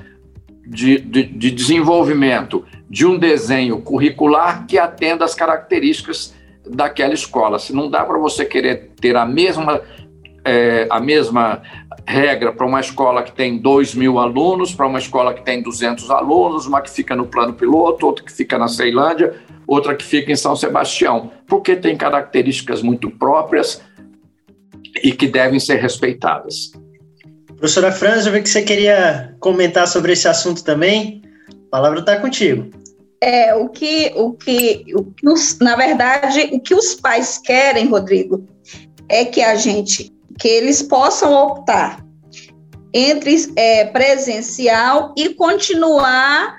de, 0.66 0.98
de, 0.98 1.22
de 1.22 1.50
desenvolvimento 1.50 2.66
de 2.90 3.06
um 3.06 3.18
desenho 3.18 3.80
curricular 3.80 4.66
que 4.66 4.78
atenda 4.78 5.24
às 5.24 5.34
características 5.34 6.34
daquela 6.66 7.14
escola. 7.14 7.58
Se 7.58 7.72
não 7.72 7.90
dá 7.90 8.04
para 8.04 8.18
você 8.18 8.44
querer 8.44 8.90
ter 9.00 9.16
a 9.16 9.26
mesma, 9.26 9.80
é, 10.44 10.86
a 10.90 11.00
mesma 11.00 11.62
regra 12.06 12.52
para 12.52 12.66
uma 12.66 12.80
escola 12.80 13.22
que 13.22 13.32
tem 13.32 13.58
2 13.58 13.94
mil 13.94 14.18
alunos, 14.18 14.74
para 14.74 14.86
uma 14.86 14.98
escola 14.98 15.34
que 15.34 15.42
tem 15.42 15.62
200 15.62 16.10
alunos, 16.10 16.66
uma 16.66 16.80
que 16.80 16.90
fica 16.90 17.14
no 17.14 17.26
plano 17.26 17.54
piloto, 17.54 18.06
outra 18.06 18.24
que 18.24 18.32
fica 18.32 18.58
na 18.58 18.68
Ceilândia, 18.68 19.34
outra 19.66 19.94
que 19.94 20.04
fica 20.04 20.32
em 20.32 20.36
São 20.36 20.56
Sebastião, 20.56 21.30
porque 21.46 21.76
tem 21.76 21.96
características 21.96 22.82
muito 22.82 23.10
próprias 23.10 23.80
e 25.02 25.12
que 25.12 25.26
devem 25.26 25.58
ser 25.58 25.76
respeitadas. 25.76 26.72
Professora 27.56 27.92
Franz, 27.92 28.26
eu 28.26 28.32
vi 28.32 28.42
que 28.42 28.48
você 28.48 28.62
queria 28.62 29.34
comentar 29.38 29.86
sobre 29.86 30.12
esse 30.12 30.26
assunto 30.26 30.64
também. 30.64 31.22
A 31.48 31.70
palavra 31.70 32.00
está 32.00 32.16
contigo. 32.18 32.68
É, 33.24 33.54
o 33.54 33.68
que, 33.68 34.12
o 34.16 34.32
que, 34.32 34.84
o 34.96 35.04
que 35.04 35.28
os, 35.28 35.56
na 35.60 35.76
verdade, 35.76 36.50
o 36.52 36.58
que 36.58 36.74
os 36.74 36.96
pais 36.96 37.38
querem, 37.38 37.86
Rodrigo, 37.86 38.44
é 39.08 39.24
que 39.24 39.40
a 39.40 39.54
gente 39.54 40.12
que 40.40 40.48
eles 40.48 40.82
possam 40.82 41.32
optar 41.32 42.04
entre 42.92 43.52
é, 43.54 43.84
presencial 43.84 45.14
e 45.16 45.34
continuar 45.34 46.56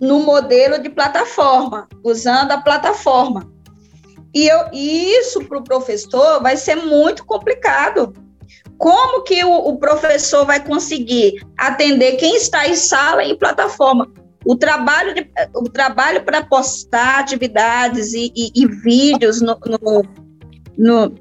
no 0.00 0.20
modelo 0.20 0.80
de 0.80 0.88
plataforma, 0.88 1.88
usando 2.04 2.52
a 2.52 2.60
plataforma. 2.60 3.50
E, 4.32 4.46
eu, 4.46 4.66
e 4.72 5.18
isso 5.18 5.44
para 5.44 5.58
o 5.58 5.64
professor 5.64 6.40
vai 6.40 6.56
ser 6.56 6.76
muito 6.76 7.26
complicado. 7.26 8.14
Como 8.78 9.22
que 9.22 9.44
o, 9.44 9.52
o, 9.52 9.76
professor 9.76 10.46
vai 10.46 10.64
conseguir 10.64 11.44
atender 11.58 12.12
quem 12.12 12.36
está 12.36 12.66
em 12.66 12.76
sala 12.76 13.24
e 13.24 13.36
plataforma? 13.36 14.10
O 14.44 14.56
trabalho, 14.56 15.14
de, 15.14 15.30
o 15.54 15.68
trabalho 15.68 16.22
para 16.24 16.44
postar 16.44 17.20
atividades 17.20 18.12
e, 18.14 18.32
e, 18.34 18.50
e 18.54 18.66
vídeos 18.66 19.40
no, 19.40 19.58
no, 19.66 20.02
no 20.78 21.14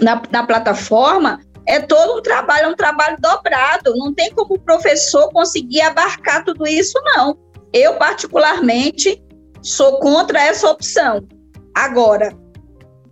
na, 0.00 0.22
na 0.30 0.46
plataforma, 0.46 1.40
é 1.66 1.80
todo 1.80 2.18
um 2.18 2.22
trabalho, 2.22 2.66
é 2.66 2.68
um 2.68 2.76
trabalho 2.76 3.16
dobrado. 3.18 3.96
Não 3.96 4.12
tem 4.12 4.32
como 4.32 4.54
o 4.54 4.60
professor 4.60 5.30
conseguir 5.32 5.80
abarcar 5.80 6.44
tudo 6.44 6.66
isso, 6.66 7.00
não. 7.04 7.38
Eu, 7.72 7.96
particularmente, 7.96 9.22
sou 9.62 9.98
contra 9.98 10.40
essa 10.40 10.70
opção. 10.70 11.26
Agora, 11.74 12.36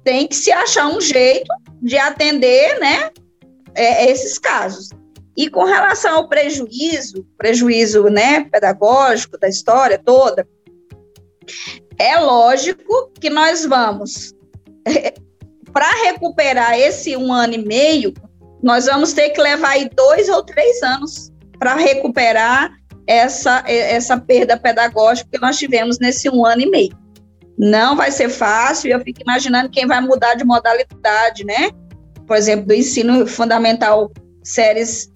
tem 0.05 0.27
que 0.27 0.37
se 0.37 0.53
achar 0.53 0.87
um 0.89 1.01
jeito 1.01 1.53
de 1.81 1.97
atender 1.97 2.79
né, 2.79 3.11
é, 3.75 4.11
esses 4.11 4.39
casos. 4.39 4.91
E 5.37 5.49
com 5.49 5.65
relação 5.65 6.17
ao 6.17 6.29
prejuízo, 6.29 7.27
prejuízo 7.39 8.05
né, 8.05 8.45
pedagógico 8.45 9.39
da 9.39 9.49
história 9.49 9.99
toda, 9.99 10.47
é 11.99 12.19
lógico 12.19 13.11
que 13.19 13.31
nós 13.31 13.65
vamos 13.65 14.35
para 15.73 15.91
recuperar 16.05 16.79
esse 16.79 17.17
um 17.17 17.33
ano 17.33 17.55
e 17.55 17.65
meio, 17.65 18.13
nós 18.63 18.87
vamos 18.87 19.13
ter 19.13 19.31
que 19.31 19.41
levar 19.41 19.71
aí 19.71 19.89
dois 19.89 20.29
ou 20.29 20.43
três 20.43 20.83
anos 20.83 21.33
para 21.59 21.75
recuperar 21.75 22.71
essa, 23.07 23.65
essa 23.67 24.19
perda 24.19 24.57
pedagógica 24.57 25.29
que 25.33 25.41
nós 25.41 25.57
tivemos 25.57 25.99
nesse 25.99 26.29
um 26.29 26.45
ano 26.45 26.63
e 26.63 26.71
meio. 26.71 26.97
Não 27.59 27.97
vai 27.97 28.11
ser 28.11 28.29
fácil, 28.29 28.91
eu 28.91 29.01
fico 29.01 29.23
imaginando 29.23 29.71
quem 29.71 29.87
vai 29.87 30.01
mudar 30.01 30.35
de 30.35 30.45
modalidade, 30.45 31.45
né? 31.45 31.71
Por 32.27 32.37
exemplo, 32.37 32.67
do 32.67 32.75
ensino 32.75 33.27
fundamental, 33.27 34.11
séries 34.43 35.11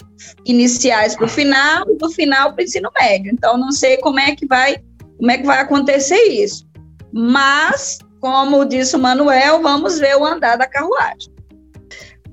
iniciais 0.44 1.14
para 1.14 1.26
o 1.26 1.28
final, 1.28 1.84
e 1.90 1.96
do 1.96 2.10
final 2.10 2.52
para 2.52 2.62
o 2.62 2.64
ensino 2.64 2.90
médio. 2.98 3.32
Então, 3.32 3.56
não 3.56 3.72
sei 3.72 3.96
como 3.98 4.18
é 4.18 4.34
que 4.34 4.46
vai, 4.46 4.76
como 5.18 5.30
é 5.30 5.38
que 5.38 5.46
vai 5.46 5.58
acontecer 5.58 6.22
isso. 6.28 6.66
Mas 7.12 7.98
como 8.20 8.64
disse 8.64 8.96
o 8.96 8.98
Manuel, 8.98 9.62
vamos 9.62 9.98
ver 9.98 10.16
o 10.16 10.24
andar 10.24 10.56
da 10.56 10.66
carruagem. 10.66 11.32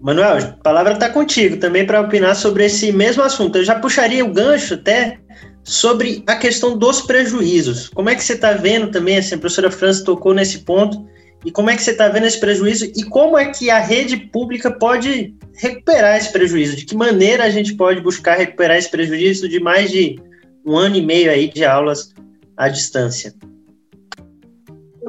Manuel, 0.02 0.38
a 0.38 0.64
palavra 0.64 0.94
está 0.94 1.10
contigo 1.10 1.58
também 1.58 1.86
para 1.86 2.02
opinar 2.02 2.36
sobre 2.36 2.66
esse 2.66 2.92
mesmo 2.92 3.24
assunto. 3.24 3.58
Eu 3.58 3.64
já 3.64 3.80
puxaria 3.80 4.26
o 4.26 4.34
gancho 4.34 4.74
até 4.74 5.18
sobre 5.64 6.24
a 6.28 6.36
questão 6.36 6.78
dos 6.78 7.02
prejuízos. 7.02 7.90
Como 7.90 8.10
é 8.10 8.16
que 8.16 8.24
você 8.24 8.34
está 8.34 8.52
vendo 8.52 8.92
também, 8.92 9.18
assim, 9.18 9.36
a 9.36 9.38
professora 9.38 9.72
França 9.72 10.04
tocou 10.04 10.34
nesse 10.34 10.60
ponto, 10.60 11.08
e 11.46 11.52
como 11.52 11.70
é 11.70 11.76
que 11.76 11.84
você 11.84 11.92
está 11.92 12.08
vendo 12.08 12.26
esse 12.26 12.40
prejuízo 12.40 12.86
e 12.86 13.04
como 13.04 13.38
é 13.38 13.46
que 13.52 13.70
a 13.70 13.80
rede 13.80 14.18
pública 14.18 14.72
pode 14.72 15.36
recuperar 15.56 16.18
esse 16.18 16.32
prejuízo? 16.32 16.76
De 16.76 16.86
que 16.86 16.96
maneira 16.96 17.44
a 17.44 17.50
gente 17.50 17.76
pode 17.76 18.02
buscar 18.02 18.38
recuperar 18.38 18.78
esse 18.78 18.90
prejuízo 18.90 19.48
de 19.50 19.60
mais 19.60 19.92
de 19.92 20.20
um 20.66 20.78
ano 20.78 20.96
e 20.96 21.06
meio 21.06 21.30
aí 21.30 21.50
de 21.50 21.66
aulas 21.66 22.14
à 22.56 22.70
distância? 22.70 23.34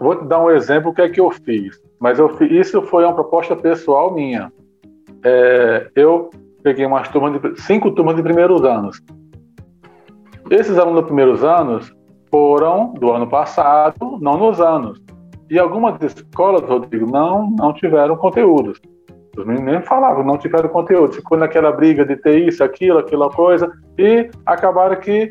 vou 0.05 0.17
te 0.17 0.27
dar 0.27 0.43
um 0.43 0.51
exemplo 0.51 0.91
o 0.91 0.95
que 0.95 1.03
é 1.03 1.09
que 1.09 1.21
eu 1.21 1.31
fiz. 1.31 1.81
Mas 1.99 2.19
eu 2.19 2.29
fiz, 2.37 2.51
isso 2.51 2.83
foi 2.83 3.05
uma 3.05 3.15
proposta 3.15 3.57
pessoal 3.57 4.13
minha. 4.13 4.53
É, 5.25 5.89
eu 5.97 6.31
peguei 6.63 6.85
umas 6.85 7.09
turmas 7.09 7.41
de, 7.41 7.63
cinco 7.63 7.91
turmas 7.93 8.17
de 8.17 8.23
primeiros 8.23 8.63
anos. 8.63 9.03
Esses 10.51 10.77
alunos 10.77 11.01
dos 11.01 11.07
primeiros 11.07 11.43
anos 11.43 11.91
foram 12.31 12.93
do 12.95 13.11
ano 13.11 13.27
passado, 13.27 14.19
não 14.21 14.37
nos 14.37 14.61
anos. 14.61 15.01
E 15.55 15.59
algumas 15.61 16.03
escolas, 16.03 16.69
Rodrigo, 16.69 17.07
não, 17.07 17.49
não 17.49 17.73
tiveram 17.73 18.17
conteúdos. 18.17 18.83
Os 19.39 19.47
meninos 19.47 19.73
nem 19.73 19.83
falavam, 19.83 20.25
não 20.25 20.37
tiveram 20.37 20.69
conteúdo. 20.69 21.15
Ficou 21.15 21.39
naquela 21.39 21.71
briga 21.71 22.05
de 22.05 22.17
ter 22.17 22.49
isso, 22.49 22.65
aquilo, 22.65 22.99
aquela 22.99 23.31
coisa. 23.31 23.71
E 23.97 24.29
acabaram 24.45 24.97
que 24.97 25.31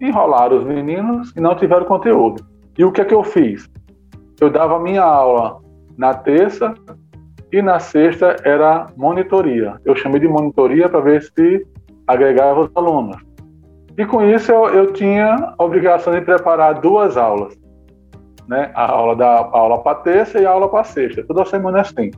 enrolaram 0.00 0.58
os 0.58 0.64
meninos 0.64 1.32
e 1.34 1.40
não 1.40 1.56
tiveram 1.56 1.84
conteúdo. 1.84 2.46
E 2.78 2.84
o 2.84 2.92
que 2.92 3.00
é 3.00 3.04
que 3.04 3.12
eu 3.12 3.24
fiz? 3.24 3.68
Eu 4.40 4.50
dava 4.50 4.78
minha 4.78 5.02
aula 5.02 5.60
na 5.98 6.14
terça 6.14 6.72
e 7.50 7.60
na 7.60 7.80
sexta 7.80 8.36
era 8.44 8.86
monitoria. 8.96 9.80
Eu 9.84 9.96
chamei 9.96 10.20
de 10.20 10.28
monitoria 10.28 10.88
para 10.88 11.00
ver 11.00 11.24
se 11.24 11.66
agregava 12.06 12.60
os 12.60 12.70
alunos. 12.76 13.16
E 13.98 14.06
com 14.06 14.22
isso 14.22 14.52
eu, 14.52 14.68
eu 14.68 14.92
tinha 14.92 15.54
a 15.58 15.64
obrigação 15.64 16.12
de 16.12 16.20
preparar 16.20 16.74
duas 16.74 17.16
aulas. 17.16 17.63
Né? 18.48 18.70
A 18.74 18.90
aula 18.90 19.16
da 19.16 19.26
a 19.26 19.58
aula 19.58 19.82
para 19.82 19.98
terça 19.98 20.38
e 20.38 20.46
a 20.46 20.50
aula 20.50 20.68
para 20.68 20.84
sexta. 20.84 21.24
Toda 21.26 21.44
semana 21.44 21.78
é 21.78 21.80
assim. 21.80 22.10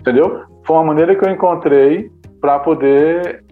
Entendeu? 0.00 0.44
Foi 0.64 0.76
uma 0.76 0.84
maneira 0.84 1.14
que 1.14 1.24
eu 1.24 1.30
encontrei 1.30 2.10
para 2.40 2.58
poder 2.58 3.44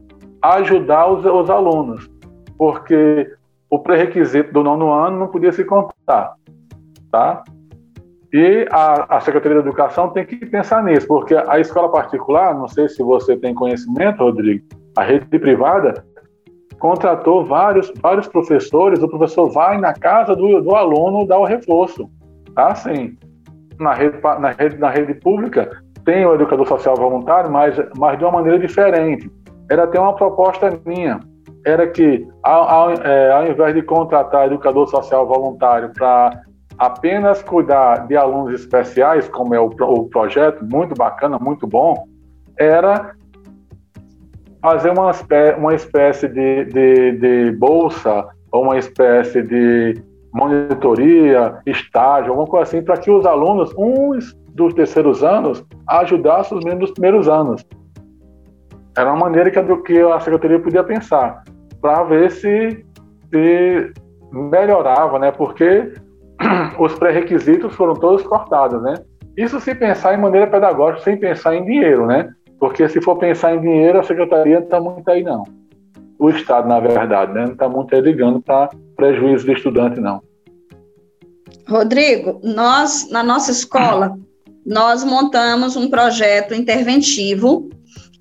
ajudar 0.42 1.10
os, 1.10 1.24
os 1.24 1.50
alunos, 1.50 2.08
porque 2.56 3.30
o 3.68 3.78
pré-requisito 3.78 4.52
do 4.52 4.62
nono 4.62 4.90
ano 4.92 5.18
não 5.18 5.28
podia 5.28 5.52
se 5.52 5.64
contar, 5.64 6.34
tá? 7.10 7.42
E 8.32 8.66
a, 8.70 9.16
a, 9.16 9.20
Secretaria 9.20 9.60
de 9.60 9.68
Educação 9.68 10.10
tem 10.10 10.24
que 10.24 10.36
pensar 10.46 10.82
nisso, 10.84 11.06
porque 11.06 11.34
a 11.34 11.58
escola 11.58 11.90
particular, 11.90 12.54
não 12.54 12.68
sei 12.68 12.88
se 12.88 13.02
você 13.02 13.36
tem 13.36 13.54
conhecimento, 13.54 14.22
Rodrigo, 14.22 14.64
a 14.96 15.02
rede 15.02 15.26
privada 15.38 16.04
contratou 16.78 17.44
vários, 17.44 17.92
vários 18.00 18.28
professores, 18.28 19.02
o 19.02 19.08
professor 19.08 19.48
vai 19.50 19.78
na 19.78 19.92
casa 19.92 20.34
do, 20.34 20.60
do 20.60 20.74
aluno 20.74 21.26
dar 21.26 21.38
o 21.38 21.44
reforço, 21.44 22.08
tá? 22.54 22.74
Sim. 22.74 23.16
Na 23.78 23.94
rede, 23.94 24.18
na, 24.22 24.50
rede, 24.50 24.76
na 24.78 24.90
rede 24.90 25.14
pública 25.14 25.70
tem 26.04 26.24
o 26.24 26.34
educador 26.34 26.66
social 26.66 26.96
voluntário, 26.96 27.50
mas, 27.50 27.76
mas 27.96 28.18
de 28.18 28.24
uma 28.24 28.32
maneira 28.32 28.58
diferente. 28.58 29.30
Era 29.70 29.84
até 29.84 30.00
uma 30.00 30.14
proposta 30.14 30.80
minha, 30.86 31.20
era 31.64 31.86
que 31.86 32.26
ao, 32.42 32.62
ao, 32.62 32.92
é, 32.92 33.30
ao 33.30 33.46
invés 33.46 33.74
de 33.74 33.82
contratar 33.82 34.46
educador 34.46 34.88
social 34.88 35.26
voluntário 35.26 35.92
para 35.92 36.40
apenas 36.78 37.42
cuidar 37.42 38.06
de 38.06 38.16
alunos 38.16 38.58
especiais, 38.60 39.28
como 39.28 39.54
é 39.54 39.60
o, 39.60 39.66
o 39.66 40.08
projeto, 40.08 40.64
muito 40.64 40.94
bacana, 40.94 41.38
muito 41.38 41.66
bom, 41.66 42.06
era 42.56 43.14
fazer 44.60 44.90
uma, 44.90 45.12
uma 45.58 45.74
espécie 45.74 46.28
de, 46.28 46.64
de, 46.66 47.12
de 47.12 47.52
bolsa 47.52 48.26
ou 48.50 48.64
uma 48.64 48.78
espécie 48.78 49.42
de 49.42 50.02
monitoria, 50.32 51.58
estágio, 51.66 52.30
alguma 52.30 52.46
coisa 52.46 52.64
assim, 52.64 52.82
para 52.82 52.96
que 52.96 53.10
os 53.10 53.24
alunos, 53.24 53.72
uns 53.76 54.36
dos 54.54 54.74
terceiros 54.74 55.22
anos, 55.22 55.64
ajudassem 55.86 56.58
os 56.58 56.64
meninos 56.64 56.88
dos 56.88 56.92
primeiros 56.92 57.28
anos. 57.28 57.64
Era 58.96 59.10
uma 59.10 59.20
maneira 59.20 59.50
que 59.50 59.58
a 59.58 60.20
secretaria 60.20 60.58
podia 60.58 60.82
pensar, 60.82 61.44
para 61.80 62.02
ver 62.04 62.30
se, 62.30 62.84
se 63.30 63.92
melhorava, 64.32 65.18
né? 65.18 65.30
Porque 65.30 65.92
os 66.78 66.94
pré-requisitos 66.94 67.74
foram 67.74 67.94
todos 67.94 68.22
cortados, 68.24 68.82
né? 68.82 68.94
Isso 69.36 69.60
se 69.60 69.72
pensar 69.74 70.14
em 70.14 70.20
maneira 70.20 70.48
pedagógica, 70.48 71.04
sem 71.04 71.16
pensar 71.16 71.54
em 71.54 71.64
dinheiro, 71.64 72.06
né? 72.06 72.28
Porque 72.58 72.88
se 72.88 73.00
for 73.00 73.16
pensar 73.16 73.54
em 73.54 73.60
dinheiro, 73.60 73.98
a 73.98 74.02
secretaria 74.02 74.56
não 74.56 74.64
está 74.64 74.80
muito 74.80 75.10
aí, 75.10 75.22
não. 75.22 75.44
O 76.18 76.30
Estado, 76.30 76.68
na 76.68 76.80
verdade, 76.80 77.32
né? 77.32 77.44
não 77.46 77.52
está 77.52 77.68
muito 77.68 77.94
aí 77.94 78.00
ligando 78.00 78.40
para 78.40 78.70
prejuízo 78.96 79.46
do 79.46 79.52
estudante, 79.52 80.00
não. 80.00 80.20
Rodrigo, 81.68 82.40
nós, 82.42 83.08
na 83.10 83.22
nossa 83.22 83.52
escola, 83.52 84.18
nós 84.66 85.04
montamos 85.04 85.76
um 85.76 85.88
projeto 85.88 86.54
interventivo 86.54 87.68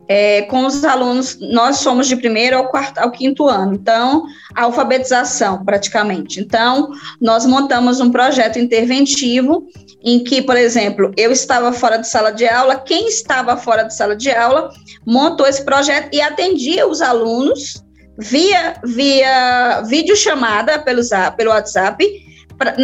é, 0.08 0.44
com 0.44 0.66
os 0.66 0.84
alunos, 0.84 1.38
nós 1.40 1.78
somos 1.78 2.08
de 2.08 2.16
primeiro 2.16 2.58
ao 2.58 2.70
quarto, 2.70 2.98
ao 2.98 3.12
quinto 3.12 3.48
ano, 3.48 3.74
então, 3.76 4.26
alfabetização, 4.56 5.64
praticamente. 5.66 6.40
Então, 6.40 6.92
nós 7.20 7.46
montamos 7.46 8.00
um 8.00 8.12
projeto 8.12 8.58
interventivo 8.58 9.68
em 10.04 10.24
que, 10.24 10.42
por 10.42 10.56
exemplo, 10.56 11.12
eu 11.18 11.32
estava 11.32 11.74
fora 11.74 11.98
de 11.98 12.08
sala 12.08 12.32
de 12.32 12.48
aula, 12.48 12.78
quem 12.78 13.08
estava 13.08 13.58
fora 13.58 13.84
de 13.84 13.96
sala 13.96 14.16
de 14.16 14.32
aula 14.32 14.70
montou 15.06 15.46
esse 15.46 15.64
projeto 15.66 16.14
e 16.14 16.22
atendia 16.22 16.88
os 16.88 17.02
alunos 17.02 17.84
via, 18.18 18.76
via 18.84 19.82
videochamada 19.82 20.80
pelo, 20.80 21.02
pelo 21.36 21.52
WhatsApp, 21.52 22.06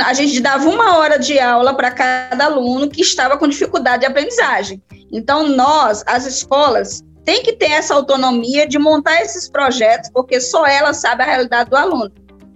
a 0.06 0.14
gente 0.14 0.40
dava 0.40 0.70
uma 0.70 0.98
hora 0.98 1.18
de 1.18 1.40
aula 1.40 1.74
para 1.74 1.90
cada 1.90 2.46
aluno 2.46 2.90
que 2.90 3.02
estava 3.02 3.38
com 3.38 3.48
dificuldade 3.48 4.02
de 4.02 4.06
aprendizagem. 4.06 4.82
Então, 5.12 5.48
nós, 5.48 6.04
as 6.06 6.26
escolas, 6.26 7.04
tem 7.26 7.42
que 7.42 7.54
ter 7.54 7.72
essa 7.72 7.94
autonomia 7.94 8.68
de 8.68 8.78
montar 8.78 9.22
esses 9.22 9.50
projetos, 9.50 10.10
porque 10.14 10.40
só 10.42 10.66
ela 10.66 10.94
sabe 10.94 11.24
a 11.24 11.26
realidade 11.26 11.70
do 11.70 11.76
aluno. 11.76 12.12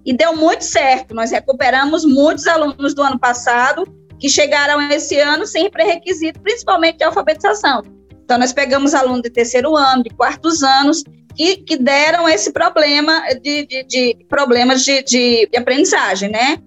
E 0.05 0.13
deu 0.13 0.35
muito 0.35 0.63
certo, 0.63 1.13
nós 1.13 1.31
recuperamos 1.31 2.05
muitos 2.05 2.47
alunos 2.47 2.93
do 2.93 3.01
ano 3.01 3.19
passado 3.19 3.85
que 4.19 4.29
chegaram 4.29 4.81
esse 4.91 5.19
ano 5.19 5.45
sem 5.45 5.69
pré-requisito, 5.69 6.39
principalmente 6.41 6.97
de 6.97 7.03
alfabetização. 7.03 7.83
Então, 8.23 8.37
nós 8.37 8.51
pegamos 8.51 8.93
alunos 8.93 9.21
de 9.21 9.29
terceiro 9.29 9.75
ano, 9.75 10.03
de 10.03 10.09
quartos 10.09 10.63
anos, 10.63 11.03
que, 11.35 11.57
que 11.57 11.77
deram 11.77 12.27
esse 12.27 12.51
problema 12.51 13.21
de, 13.41 13.65
de, 13.65 13.83
de 13.83 14.25
problemas 14.27 14.83
de, 14.83 15.03
de, 15.03 15.47
de 15.51 15.57
aprendizagem, 15.57 16.29
né? 16.29 16.57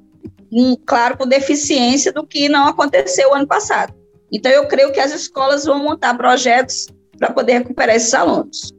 Um, 0.53 0.77
claro, 0.87 1.19
com 1.19 1.27
deficiência 1.27 2.13
do 2.13 2.27
que 2.27 2.49
não 2.49 2.67
aconteceu 2.69 3.35
ano 3.35 3.47
passado. 3.47 3.93
Então, 4.33 4.51
eu 4.51 4.67
creio 4.69 4.93
que 4.93 5.01
as 5.01 5.13
escolas 5.13 5.65
vão 5.65 5.83
montar 5.83 6.17
projetos 6.17 6.87
para 7.21 7.33
poder 7.33 7.59
recuperar 7.59 7.95
esses 7.95 8.13
alunos. 8.15 8.73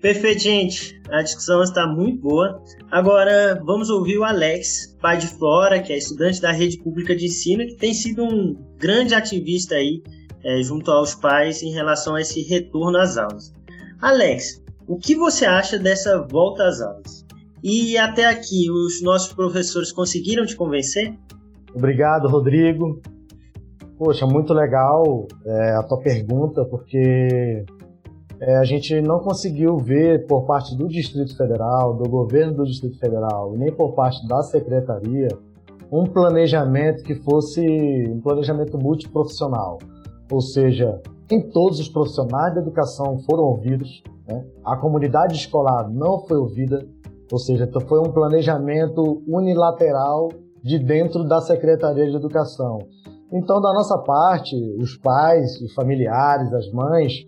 Perfeito, 0.00 0.42
gente. 0.42 1.00
A 1.10 1.22
discussão 1.22 1.62
está 1.62 1.86
muito 1.86 2.20
boa. 2.20 2.60
Agora 2.90 3.62
vamos 3.64 3.88
ouvir 3.88 4.18
o 4.18 4.24
Alex, 4.24 4.96
pai 5.00 5.16
de 5.16 5.28
Flora, 5.28 5.80
que 5.80 5.92
é 5.92 5.96
estudante 5.96 6.40
da 6.40 6.50
rede 6.50 6.78
pública 6.82 7.14
de 7.14 7.26
ensino, 7.26 7.64
que 7.64 7.76
tem 7.76 7.94
sido 7.94 8.24
um 8.24 8.56
grande 8.78 9.14
ativista 9.14 9.76
aí 9.76 10.02
é, 10.42 10.60
junto 10.60 10.90
aos 10.90 11.14
pais 11.14 11.62
em 11.62 11.72
relação 11.72 12.16
a 12.16 12.20
esse 12.20 12.42
retorno 12.42 12.98
às 12.98 13.16
aulas. 13.16 13.54
Alex, 14.00 14.60
o 14.88 14.98
que 14.98 15.14
você 15.14 15.46
acha 15.46 15.78
dessa 15.78 16.26
volta 16.26 16.66
às 16.66 16.80
aulas? 16.80 17.24
E 17.62 17.96
até 17.96 18.24
aqui, 18.26 18.68
os 18.68 19.00
nossos 19.02 19.32
professores 19.32 19.92
conseguiram 19.92 20.44
te 20.44 20.56
convencer? 20.56 21.16
Obrigado, 21.72 22.26
Rodrigo. 22.26 23.00
Poxa, 23.98 24.26
muito 24.26 24.52
legal 24.52 25.26
é, 25.44 25.74
a 25.76 25.82
tua 25.82 25.98
pergunta, 25.98 26.64
porque 26.64 27.64
é, 28.40 28.56
a 28.56 28.64
gente 28.64 29.00
não 29.00 29.20
conseguiu 29.20 29.76
ver 29.78 30.26
por 30.26 30.44
parte 30.44 30.76
do 30.76 30.88
Distrito 30.88 31.36
Federal, 31.36 31.94
do 31.94 32.08
governo 32.08 32.54
do 32.54 32.64
Distrito 32.64 32.98
Federal, 32.98 33.52
nem 33.56 33.72
por 33.72 33.92
parte 33.94 34.26
da 34.26 34.42
secretaria, 34.42 35.28
um 35.92 36.04
planejamento 36.06 37.04
que 37.04 37.14
fosse 37.16 37.60
um 38.08 38.20
planejamento 38.20 38.78
multiprofissional. 38.78 39.78
Ou 40.30 40.40
seja, 40.40 41.00
nem 41.30 41.50
todos 41.50 41.78
os 41.78 41.88
profissionais 41.88 42.54
da 42.54 42.60
educação 42.60 43.18
foram 43.20 43.44
ouvidos, 43.44 44.02
né? 44.26 44.44
a 44.64 44.76
comunidade 44.76 45.36
escolar 45.36 45.88
não 45.88 46.26
foi 46.26 46.38
ouvida, 46.38 46.84
ou 47.30 47.38
seja, 47.38 47.70
foi 47.86 48.00
um 48.00 48.10
planejamento 48.10 49.22
unilateral 49.26 50.30
de 50.62 50.78
dentro 50.78 51.24
da 51.24 51.40
Secretaria 51.40 52.08
de 52.08 52.16
Educação. 52.16 52.78
Então, 53.32 53.60
da 53.60 53.72
nossa 53.72 53.96
parte, 53.98 54.54
os 54.78 54.96
pais, 54.96 55.60
os 55.60 55.72
familiares, 55.72 56.52
as 56.52 56.70
mães, 56.70 57.26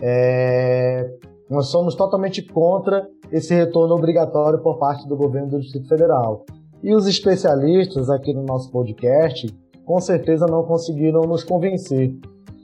é, 0.00 1.10
nós 1.50 1.66
somos 1.66 1.96
totalmente 1.96 2.40
contra 2.40 3.08
esse 3.32 3.52
retorno 3.52 3.94
obrigatório 3.94 4.60
por 4.60 4.78
parte 4.78 5.08
do 5.08 5.16
governo 5.16 5.48
do 5.48 5.60
Distrito 5.60 5.88
Federal. 5.88 6.44
E 6.82 6.94
os 6.94 7.06
especialistas 7.06 8.08
aqui 8.08 8.32
no 8.32 8.44
nosso 8.44 8.70
podcast, 8.70 9.52
com 9.84 10.00
certeza 10.00 10.46
não 10.46 10.62
conseguiram 10.62 11.22
nos 11.22 11.42
convencer. 11.42 12.14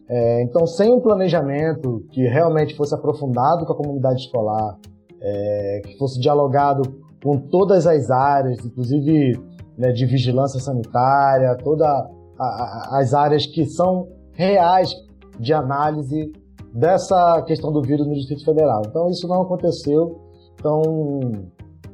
É, 0.09 0.42
então, 0.42 0.64
sem 0.66 0.92
um 0.92 1.01
planejamento 1.01 2.05
que 2.12 2.22
realmente 2.22 2.77
fosse 2.77 2.94
aprofundado 2.94 3.66
com 3.66 3.72
a 3.72 3.77
comunidade 3.77 4.20
escolar, 4.20 4.79
é, 5.20 5.83
que 5.85 5.99
fosse 5.99 6.20
dialogado 6.20 6.83
com 7.22 7.37
todas 7.37 7.87
as 7.87 8.11
áreas, 8.11 8.64
inclusive 8.64 9.40
né, 9.77 9.90
de 9.90 10.07
vigilância 10.07 10.61
sanitária, 10.61 11.57
toda 11.57 12.09
as 12.38 13.14
áreas 13.14 13.46
que 13.46 13.64
são 13.66 14.09
reais 14.33 14.94
de 15.38 15.53
análise 15.53 16.33
dessa 16.72 17.42
questão 17.42 17.72
do 17.72 17.81
vírus 17.83 18.07
no 18.07 18.14
Distrito 18.14 18.44
Federal. 18.44 18.83
Então, 18.87 19.09
isso 19.09 19.27
não 19.27 19.42
aconteceu. 19.42 20.20
Então, 20.55 20.83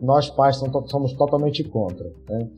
nós 0.00 0.28
pais 0.30 0.60
somos 0.86 1.12
totalmente 1.14 1.62
contra. 1.64 2.10
Né? 2.28 2.48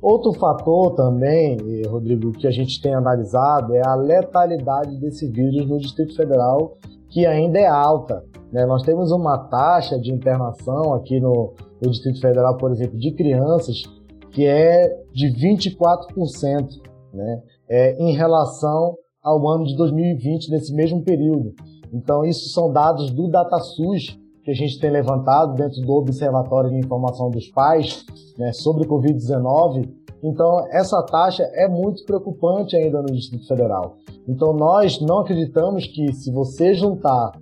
Outro 0.00 0.32
fator 0.32 0.94
também, 0.94 1.58
Rodrigo, 1.86 2.32
que 2.32 2.46
a 2.46 2.50
gente 2.50 2.80
tem 2.80 2.94
analisado 2.94 3.74
é 3.74 3.86
a 3.86 3.94
letalidade 3.94 4.96
desse 4.98 5.28
vírus 5.28 5.68
no 5.68 5.78
Distrito 5.78 6.14
Federal, 6.16 6.78
que 7.10 7.26
ainda 7.26 7.58
é 7.58 7.66
alta. 7.66 8.24
Né? 8.52 8.64
Nós 8.64 8.82
temos 8.82 9.10
uma 9.10 9.36
taxa 9.36 9.98
de 9.98 10.12
internação 10.12 10.94
aqui 10.94 11.20
no, 11.20 11.52
no 11.82 11.90
Distrito 11.90 12.20
Federal, 12.20 12.56
por 12.56 12.70
exemplo, 12.70 12.98
de 12.98 13.12
crianças, 13.12 13.82
que 14.30 14.46
é 14.46 14.88
de 15.12 15.26
24% 15.28 16.86
né, 17.16 17.42
é, 17.68 17.96
em 18.00 18.12
relação 18.12 18.94
ao 19.22 19.48
ano 19.48 19.64
de 19.64 19.76
2020, 19.76 20.50
nesse 20.50 20.72
mesmo 20.72 21.02
período. 21.02 21.52
Então, 21.92 22.24
isso 22.24 22.48
são 22.50 22.72
dados 22.72 23.10
do 23.10 23.28
DataSUS 23.28 24.18
que 24.44 24.50
a 24.52 24.54
gente 24.54 24.78
tem 24.78 24.90
levantado 24.90 25.54
dentro 25.54 25.80
do 25.80 25.92
Observatório 25.94 26.70
de 26.70 26.76
Informação 26.76 27.30
dos 27.30 27.48
Pais 27.48 28.06
né, 28.38 28.52
sobre 28.52 28.86
Covid-19. 28.86 29.88
Então, 30.22 30.64
essa 30.70 31.02
taxa 31.02 31.42
é 31.54 31.66
muito 31.66 32.04
preocupante 32.04 32.76
ainda 32.76 33.02
no 33.02 33.08
Distrito 33.08 33.48
Federal. 33.48 33.96
Então, 34.28 34.52
nós 34.52 35.00
não 35.00 35.18
acreditamos 35.18 35.86
que 35.88 36.12
se 36.12 36.30
você 36.30 36.74
juntar 36.74 37.32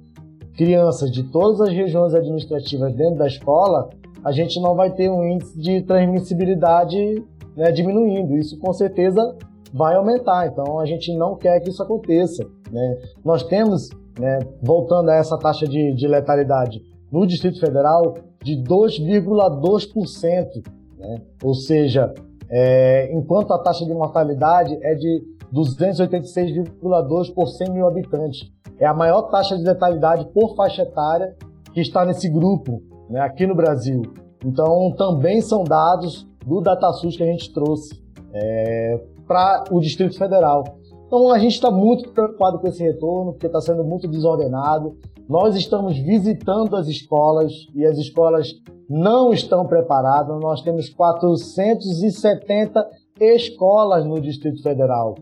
crianças 0.56 1.10
de 1.10 1.24
todas 1.24 1.60
as 1.60 1.68
regiões 1.68 2.14
administrativas 2.14 2.94
dentro 2.94 3.18
da 3.18 3.26
escola, 3.26 3.90
a 4.24 4.32
gente 4.32 4.58
não 4.60 4.74
vai 4.74 4.90
ter 4.90 5.10
um 5.10 5.22
índice 5.24 5.58
de 5.58 5.82
transmissibilidade 5.82 7.22
né, 7.54 7.70
diminuindo. 7.70 8.36
Isso, 8.36 8.58
com 8.58 8.72
certeza, 8.72 9.36
vai 9.74 9.96
aumentar. 9.96 10.46
Então 10.46 10.78
a 10.78 10.86
gente 10.86 11.12
não 11.16 11.34
quer 11.34 11.58
que 11.60 11.70
isso 11.70 11.82
aconteça. 11.82 12.46
Né? 12.70 12.98
Nós 13.24 13.42
temos, 13.42 13.90
né, 14.18 14.38
voltando 14.62 15.10
a 15.10 15.16
essa 15.16 15.36
taxa 15.36 15.66
de, 15.66 15.92
de 15.94 16.06
letalidade, 16.06 16.80
no 17.10 17.26
Distrito 17.26 17.58
Federal 17.58 18.14
de 18.42 18.62
2,2%. 18.62 20.64
Né? 20.96 21.20
Ou 21.42 21.54
seja, 21.54 22.14
é, 22.48 23.12
enquanto 23.12 23.52
a 23.52 23.58
taxa 23.58 23.84
de 23.84 23.92
mortalidade 23.92 24.78
é 24.80 24.94
de 24.94 25.24
286,2 25.52 27.34
por 27.34 27.48
100 27.48 27.72
mil 27.72 27.86
habitantes. 27.86 28.52
É 28.78 28.86
a 28.86 28.94
maior 28.94 29.22
taxa 29.22 29.56
de 29.56 29.62
letalidade 29.62 30.26
por 30.32 30.54
faixa 30.56 30.82
etária 30.82 31.36
que 31.72 31.80
está 31.80 32.04
nesse 32.04 32.28
grupo 32.28 32.82
né, 33.08 33.20
aqui 33.20 33.46
no 33.46 33.54
Brasil. 33.54 34.02
Então, 34.44 34.92
também 34.96 35.40
são 35.40 35.64
dados 35.64 36.28
do 36.44 36.60
DataSUS 36.60 37.16
que 37.16 37.22
a 37.22 37.26
gente 37.26 37.52
trouxe 37.52 38.02
é, 38.32 39.00
para 39.26 39.64
o 39.70 39.80
Distrito 39.80 40.16
Federal. 40.18 40.64
Então, 41.06 41.30
a 41.30 41.38
gente 41.38 41.54
está 41.54 41.70
muito 41.70 42.10
preocupado 42.10 42.58
com 42.58 42.66
esse 42.66 42.82
retorno, 42.82 43.32
porque 43.32 43.46
está 43.46 43.60
sendo 43.60 43.84
muito 43.84 44.08
desordenado. 44.08 44.96
Nós 45.28 45.54
estamos 45.56 45.96
visitando 45.98 46.76
as 46.76 46.86
escolas 46.86 47.52
e 47.74 47.84
as 47.84 47.96
escolas 47.98 48.52
não 48.88 49.32
estão 49.32 49.66
preparadas. 49.66 50.38
Nós 50.40 50.60
temos 50.62 50.88
470 50.90 52.86
escolas 53.20 54.04
no 54.04 54.20
Distrito 54.20 54.62
Federal. 54.62 55.14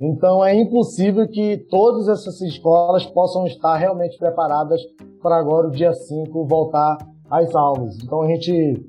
Então 0.00 0.44
é 0.44 0.54
impossível 0.54 1.26
que 1.28 1.56
todas 1.68 2.08
essas 2.08 2.40
escolas 2.40 3.04
possam 3.06 3.46
estar 3.46 3.76
realmente 3.76 4.16
preparadas 4.16 4.80
para 5.20 5.36
agora, 5.36 5.66
o 5.66 5.70
dia 5.70 5.92
5, 5.92 6.46
voltar 6.46 6.96
às 7.28 7.54
aulas. 7.54 7.98
Então 8.02 8.22
a 8.22 8.28
gente 8.28 8.52
está 8.52 8.84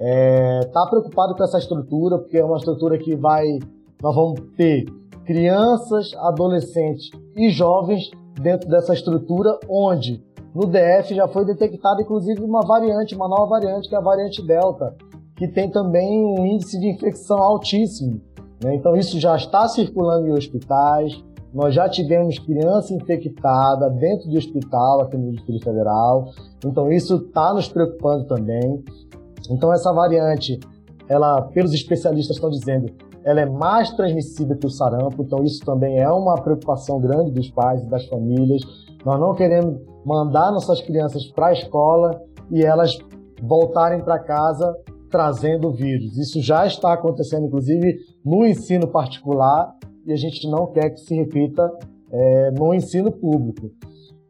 é, 0.00 0.60
tá 0.72 0.86
preocupado 0.86 1.34
com 1.34 1.42
essa 1.42 1.58
estrutura, 1.58 2.18
porque 2.18 2.38
é 2.38 2.44
uma 2.44 2.56
estrutura 2.56 2.98
que 2.98 3.16
vai. 3.16 3.58
Nós 4.02 4.14
vamos 4.14 4.40
ter 4.56 4.84
crianças, 5.24 6.12
adolescentes 6.16 7.10
e 7.36 7.50
jovens 7.50 8.10
dentro 8.40 8.68
dessa 8.68 8.94
estrutura, 8.94 9.58
onde 9.68 10.22
no 10.54 10.66
DF 10.66 11.14
já 11.14 11.28
foi 11.28 11.44
detectada 11.44 12.02
inclusive 12.02 12.42
uma 12.42 12.60
variante, 12.60 13.14
uma 13.14 13.28
nova 13.28 13.46
variante, 13.46 13.88
que 13.88 13.94
é 13.94 13.98
a 13.98 14.02
variante 14.02 14.44
Delta, 14.44 14.96
que 15.36 15.46
tem 15.46 15.70
também 15.70 16.24
um 16.24 16.44
índice 16.46 16.78
de 16.80 16.88
infecção 16.88 17.38
altíssimo. 17.38 18.20
Né? 18.62 18.74
Então, 18.74 18.96
isso 18.96 19.18
já 19.20 19.36
está 19.36 19.68
circulando 19.68 20.26
em 20.26 20.32
hospitais. 20.32 21.22
Nós 21.52 21.74
já 21.74 21.88
tivemos 21.88 22.38
criança 22.38 22.92
infectada 22.94 23.88
dentro 23.90 24.28
do 24.28 24.36
hospital 24.36 25.02
aqui 25.02 25.16
no 25.16 25.32
Distrito 25.32 25.64
Federal. 25.64 26.30
Então, 26.64 26.90
isso 26.90 27.16
está 27.16 27.54
nos 27.54 27.68
preocupando 27.68 28.26
também. 28.26 28.82
Então, 29.50 29.72
essa 29.72 29.92
variante, 29.92 30.60
ela, 31.08 31.42
pelos 31.42 31.72
especialistas 31.72 32.36
estão 32.36 32.50
dizendo, 32.50 32.92
ela 33.24 33.40
é 33.40 33.46
mais 33.46 33.90
transmissível 33.90 34.56
que 34.56 34.66
o 34.66 34.70
sarampo. 34.70 35.22
Então, 35.22 35.42
isso 35.44 35.64
também 35.64 35.98
é 35.98 36.10
uma 36.10 36.40
preocupação 36.40 37.00
grande 37.00 37.30
dos 37.30 37.50
pais 37.50 37.82
e 37.82 37.88
das 37.88 38.06
famílias. 38.06 38.62
Nós 39.04 39.20
não 39.20 39.34
queremos 39.34 39.80
mandar 40.04 40.50
nossas 40.50 40.80
crianças 40.80 41.26
para 41.26 41.48
a 41.48 41.52
escola 41.52 42.22
e 42.50 42.62
elas 42.62 42.98
voltarem 43.42 44.00
para 44.02 44.18
casa 44.18 44.74
trazendo 45.10 45.72
vírus. 45.72 46.16
Isso 46.16 46.40
já 46.40 46.66
está 46.66 46.92
acontecendo, 46.92 47.46
inclusive, 47.46 47.98
no 48.24 48.46
ensino 48.46 48.86
particular 48.86 49.76
e 50.06 50.12
a 50.12 50.16
gente 50.16 50.48
não 50.48 50.66
quer 50.68 50.90
que 50.90 51.00
se 51.00 51.14
repita 51.14 51.70
é, 52.10 52.50
no 52.52 52.72
ensino 52.72 53.10
público. 53.10 53.70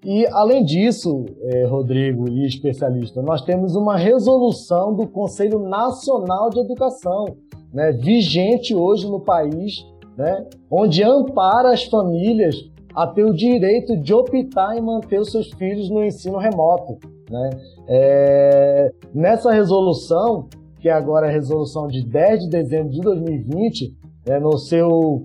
E, 0.02 0.26
além 0.28 0.64
disso, 0.64 1.26
é, 1.42 1.66
Rodrigo 1.66 2.28
e 2.30 2.46
especialista, 2.46 3.20
nós 3.20 3.42
temos 3.42 3.76
uma 3.76 3.98
resolução 3.98 4.94
do 4.94 5.06
Conselho 5.06 5.58
Nacional 5.58 6.48
de 6.48 6.60
Educação, 6.60 7.26
né, 7.72 7.92
vigente 7.92 8.74
hoje 8.74 9.06
no 9.08 9.20
país, 9.20 9.84
né, 10.16 10.46
onde 10.70 11.02
ampara 11.02 11.72
as 11.72 11.84
famílias 11.84 12.56
a 12.94 13.06
ter 13.06 13.24
o 13.24 13.32
direito 13.32 13.96
de 13.96 14.12
optar 14.12 14.76
em 14.76 14.80
manter 14.80 15.20
os 15.20 15.30
seus 15.30 15.50
filhos 15.52 15.88
no 15.88 16.04
ensino 16.04 16.38
remoto. 16.38 16.98
Né? 17.30 17.50
É, 17.86 18.92
nessa 19.14 19.52
resolução, 19.52 20.48
que 20.80 20.88
é 20.88 20.92
agora 20.92 21.28
a 21.28 21.30
resolução 21.30 21.86
de 21.86 22.04
10 22.04 22.44
de 22.44 22.48
dezembro 22.48 22.90
de 22.90 23.00
2020, 23.00 23.96
é, 24.26 24.40
no 24.40 24.58
seu 24.58 25.24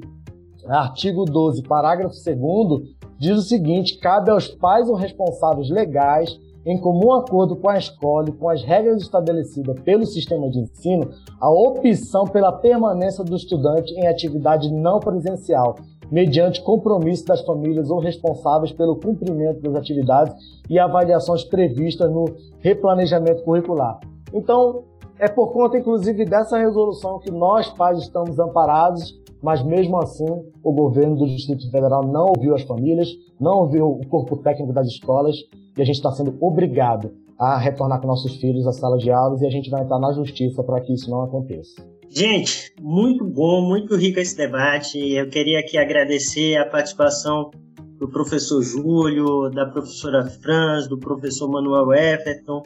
artigo 0.67 1.25
12, 1.25 1.63
parágrafo 1.63 2.15
2 2.15 2.95
diz 3.17 3.37
o 3.37 3.41
seguinte: 3.41 3.97
cabe 3.99 4.29
aos 4.29 4.47
pais 4.47 4.87
ou 4.87 4.95
responsáveis 4.95 5.69
legais, 5.69 6.37
em 6.65 6.79
comum 6.79 7.13
acordo 7.13 7.55
com 7.55 7.69
a 7.69 7.77
escola 7.77 8.29
e 8.29 8.31
com 8.31 8.49
as 8.49 8.63
regras 8.63 9.01
estabelecidas 9.01 9.79
pelo 9.81 10.05
sistema 10.05 10.49
de 10.49 10.59
ensino, 10.59 11.09
a 11.39 11.49
opção 11.49 12.25
pela 12.25 12.51
permanência 12.51 13.23
do 13.23 13.35
estudante 13.35 13.93
em 13.93 14.07
atividade 14.07 14.73
não 14.73 14.99
presencial, 14.99 15.75
mediante 16.11 16.63
compromisso 16.63 17.25
das 17.25 17.41
famílias 17.41 17.89
ou 17.89 17.99
responsáveis 17.99 18.71
pelo 18.71 18.95
cumprimento 18.95 19.61
das 19.61 19.75
atividades 19.75 20.35
e 20.69 20.79
avaliações 20.79 21.43
previstas 21.43 22.11
no 22.11 22.25
replanejamento 22.59 23.43
curricular. 23.43 23.99
Então, 24.33 24.83
é 25.19 25.27
por 25.29 25.53
conta, 25.53 25.77
inclusive, 25.77 26.25
dessa 26.25 26.57
resolução 26.57 27.19
que 27.19 27.31
nós, 27.31 27.69
pais, 27.69 27.99
estamos 27.99 28.37
amparados, 28.39 29.13
mas 29.45 29.63
mesmo 29.63 30.01
assim, 30.01 30.25
o 30.63 30.73
governo 30.73 31.15
do 31.15 31.27
Distrito 31.27 31.69
Federal 31.69 32.03
não 32.03 32.33
ouviu 32.35 32.55
as 32.55 32.63
famílias, 32.63 33.07
não 33.39 33.59
ouviu 33.59 33.85
o 33.85 34.07
corpo 34.07 34.37
técnico 34.37 34.73
das 34.73 34.87
escolas 34.87 35.35
e 35.77 35.81
a 35.83 35.85
gente 35.85 35.97
está 35.97 36.11
sendo 36.11 36.35
obrigado 36.41 37.11
a 37.37 37.55
retornar 37.55 38.01
com 38.01 38.07
nossos 38.07 38.37
filhos 38.37 38.65
à 38.65 38.71
sala 38.71 38.97
de 38.97 39.11
aulas 39.11 39.43
e 39.43 39.45
a 39.45 39.49
gente 39.51 39.69
vai 39.69 39.83
entrar 39.83 39.99
na 39.99 40.11
justiça 40.13 40.63
para 40.63 40.81
que 40.81 40.91
isso 40.91 41.11
não 41.11 41.21
aconteça. 41.21 41.75
Gente, 42.09 42.73
muito 42.81 43.23
bom, 43.23 43.61
muito 43.61 43.95
rico 43.95 44.19
esse 44.19 44.35
debate. 44.35 44.97
Eu 44.97 45.29
queria 45.29 45.59
aqui 45.59 45.77
agradecer 45.77 46.57
a 46.57 46.65
participação 46.65 47.51
do 47.99 48.09
professor 48.09 48.63
Júlio, 48.63 49.51
da 49.51 49.67
professora 49.67 50.25
Franz, 50.25 50.87
do 50.87 50.97
professor 50.97 51.47
Manuel 51.51 51.93
Everton, 51.93 52.63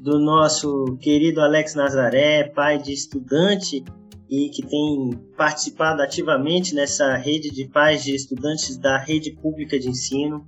do 0.00 0.20
nosso 0.20 0.96
querido 1.00 1.40
Alex 1.40 1.74
Nazaré, 1.74 2.44
pai 2.44 2.78
de 2.78 2.92
estudante 2.92 3.82
e 4.30 4.48
que 4.48 4.64
tem 4.64 5.10
participado 5.36 6.00
ativamente 6.00 6.74
nessa 6.74 7.16
rede 7.16 7.50
de 7.50 7.66
pais 7.66 8.04
de 8.04 8.14
estudantes 8.14 8.76
da 8.76 8.96
rede 8.96 9.32
pública 9.32 9.78
de 9.78 9.88
ensino. 9.88 10.46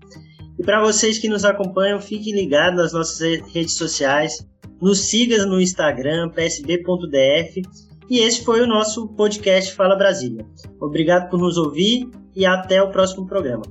E 0.58 0.62
para 0.62 0.80
vocês 0.80 1.18
que 1.18 1.28
nos 1.28 1.44
acompanham, 1.44 2.00
fiquem 2.00 2.32
ligados 2.32 2.76
nas 2.76 2.92
nossas 2.92 3.40
redes 3.52 3.74
sociais, 3.74 4.46
nos 4.80 5.00
siga 5.00 5.44
no 5.44 5.60
Instagram, 5.60 6.30
psb.df. 6.30 7.62
E 8.08 8.18
esse 8.20 8.44
foi 8.44 8.60
o 8.60 8.66
nosso 8.66 9.08
podcast 9.08 9.74
Fala 9.74 9.96
Brasília. 9.96 10.46
Obrigado 10.80 11.28
por 11.28 11.40
nos 11.40 11.56
ouvir 11.56 12.08
e 12.36 12.46
até 12.46 12.80
o 12.82 12.90
próximo 12.90 13.26
programa. 13.26 13.62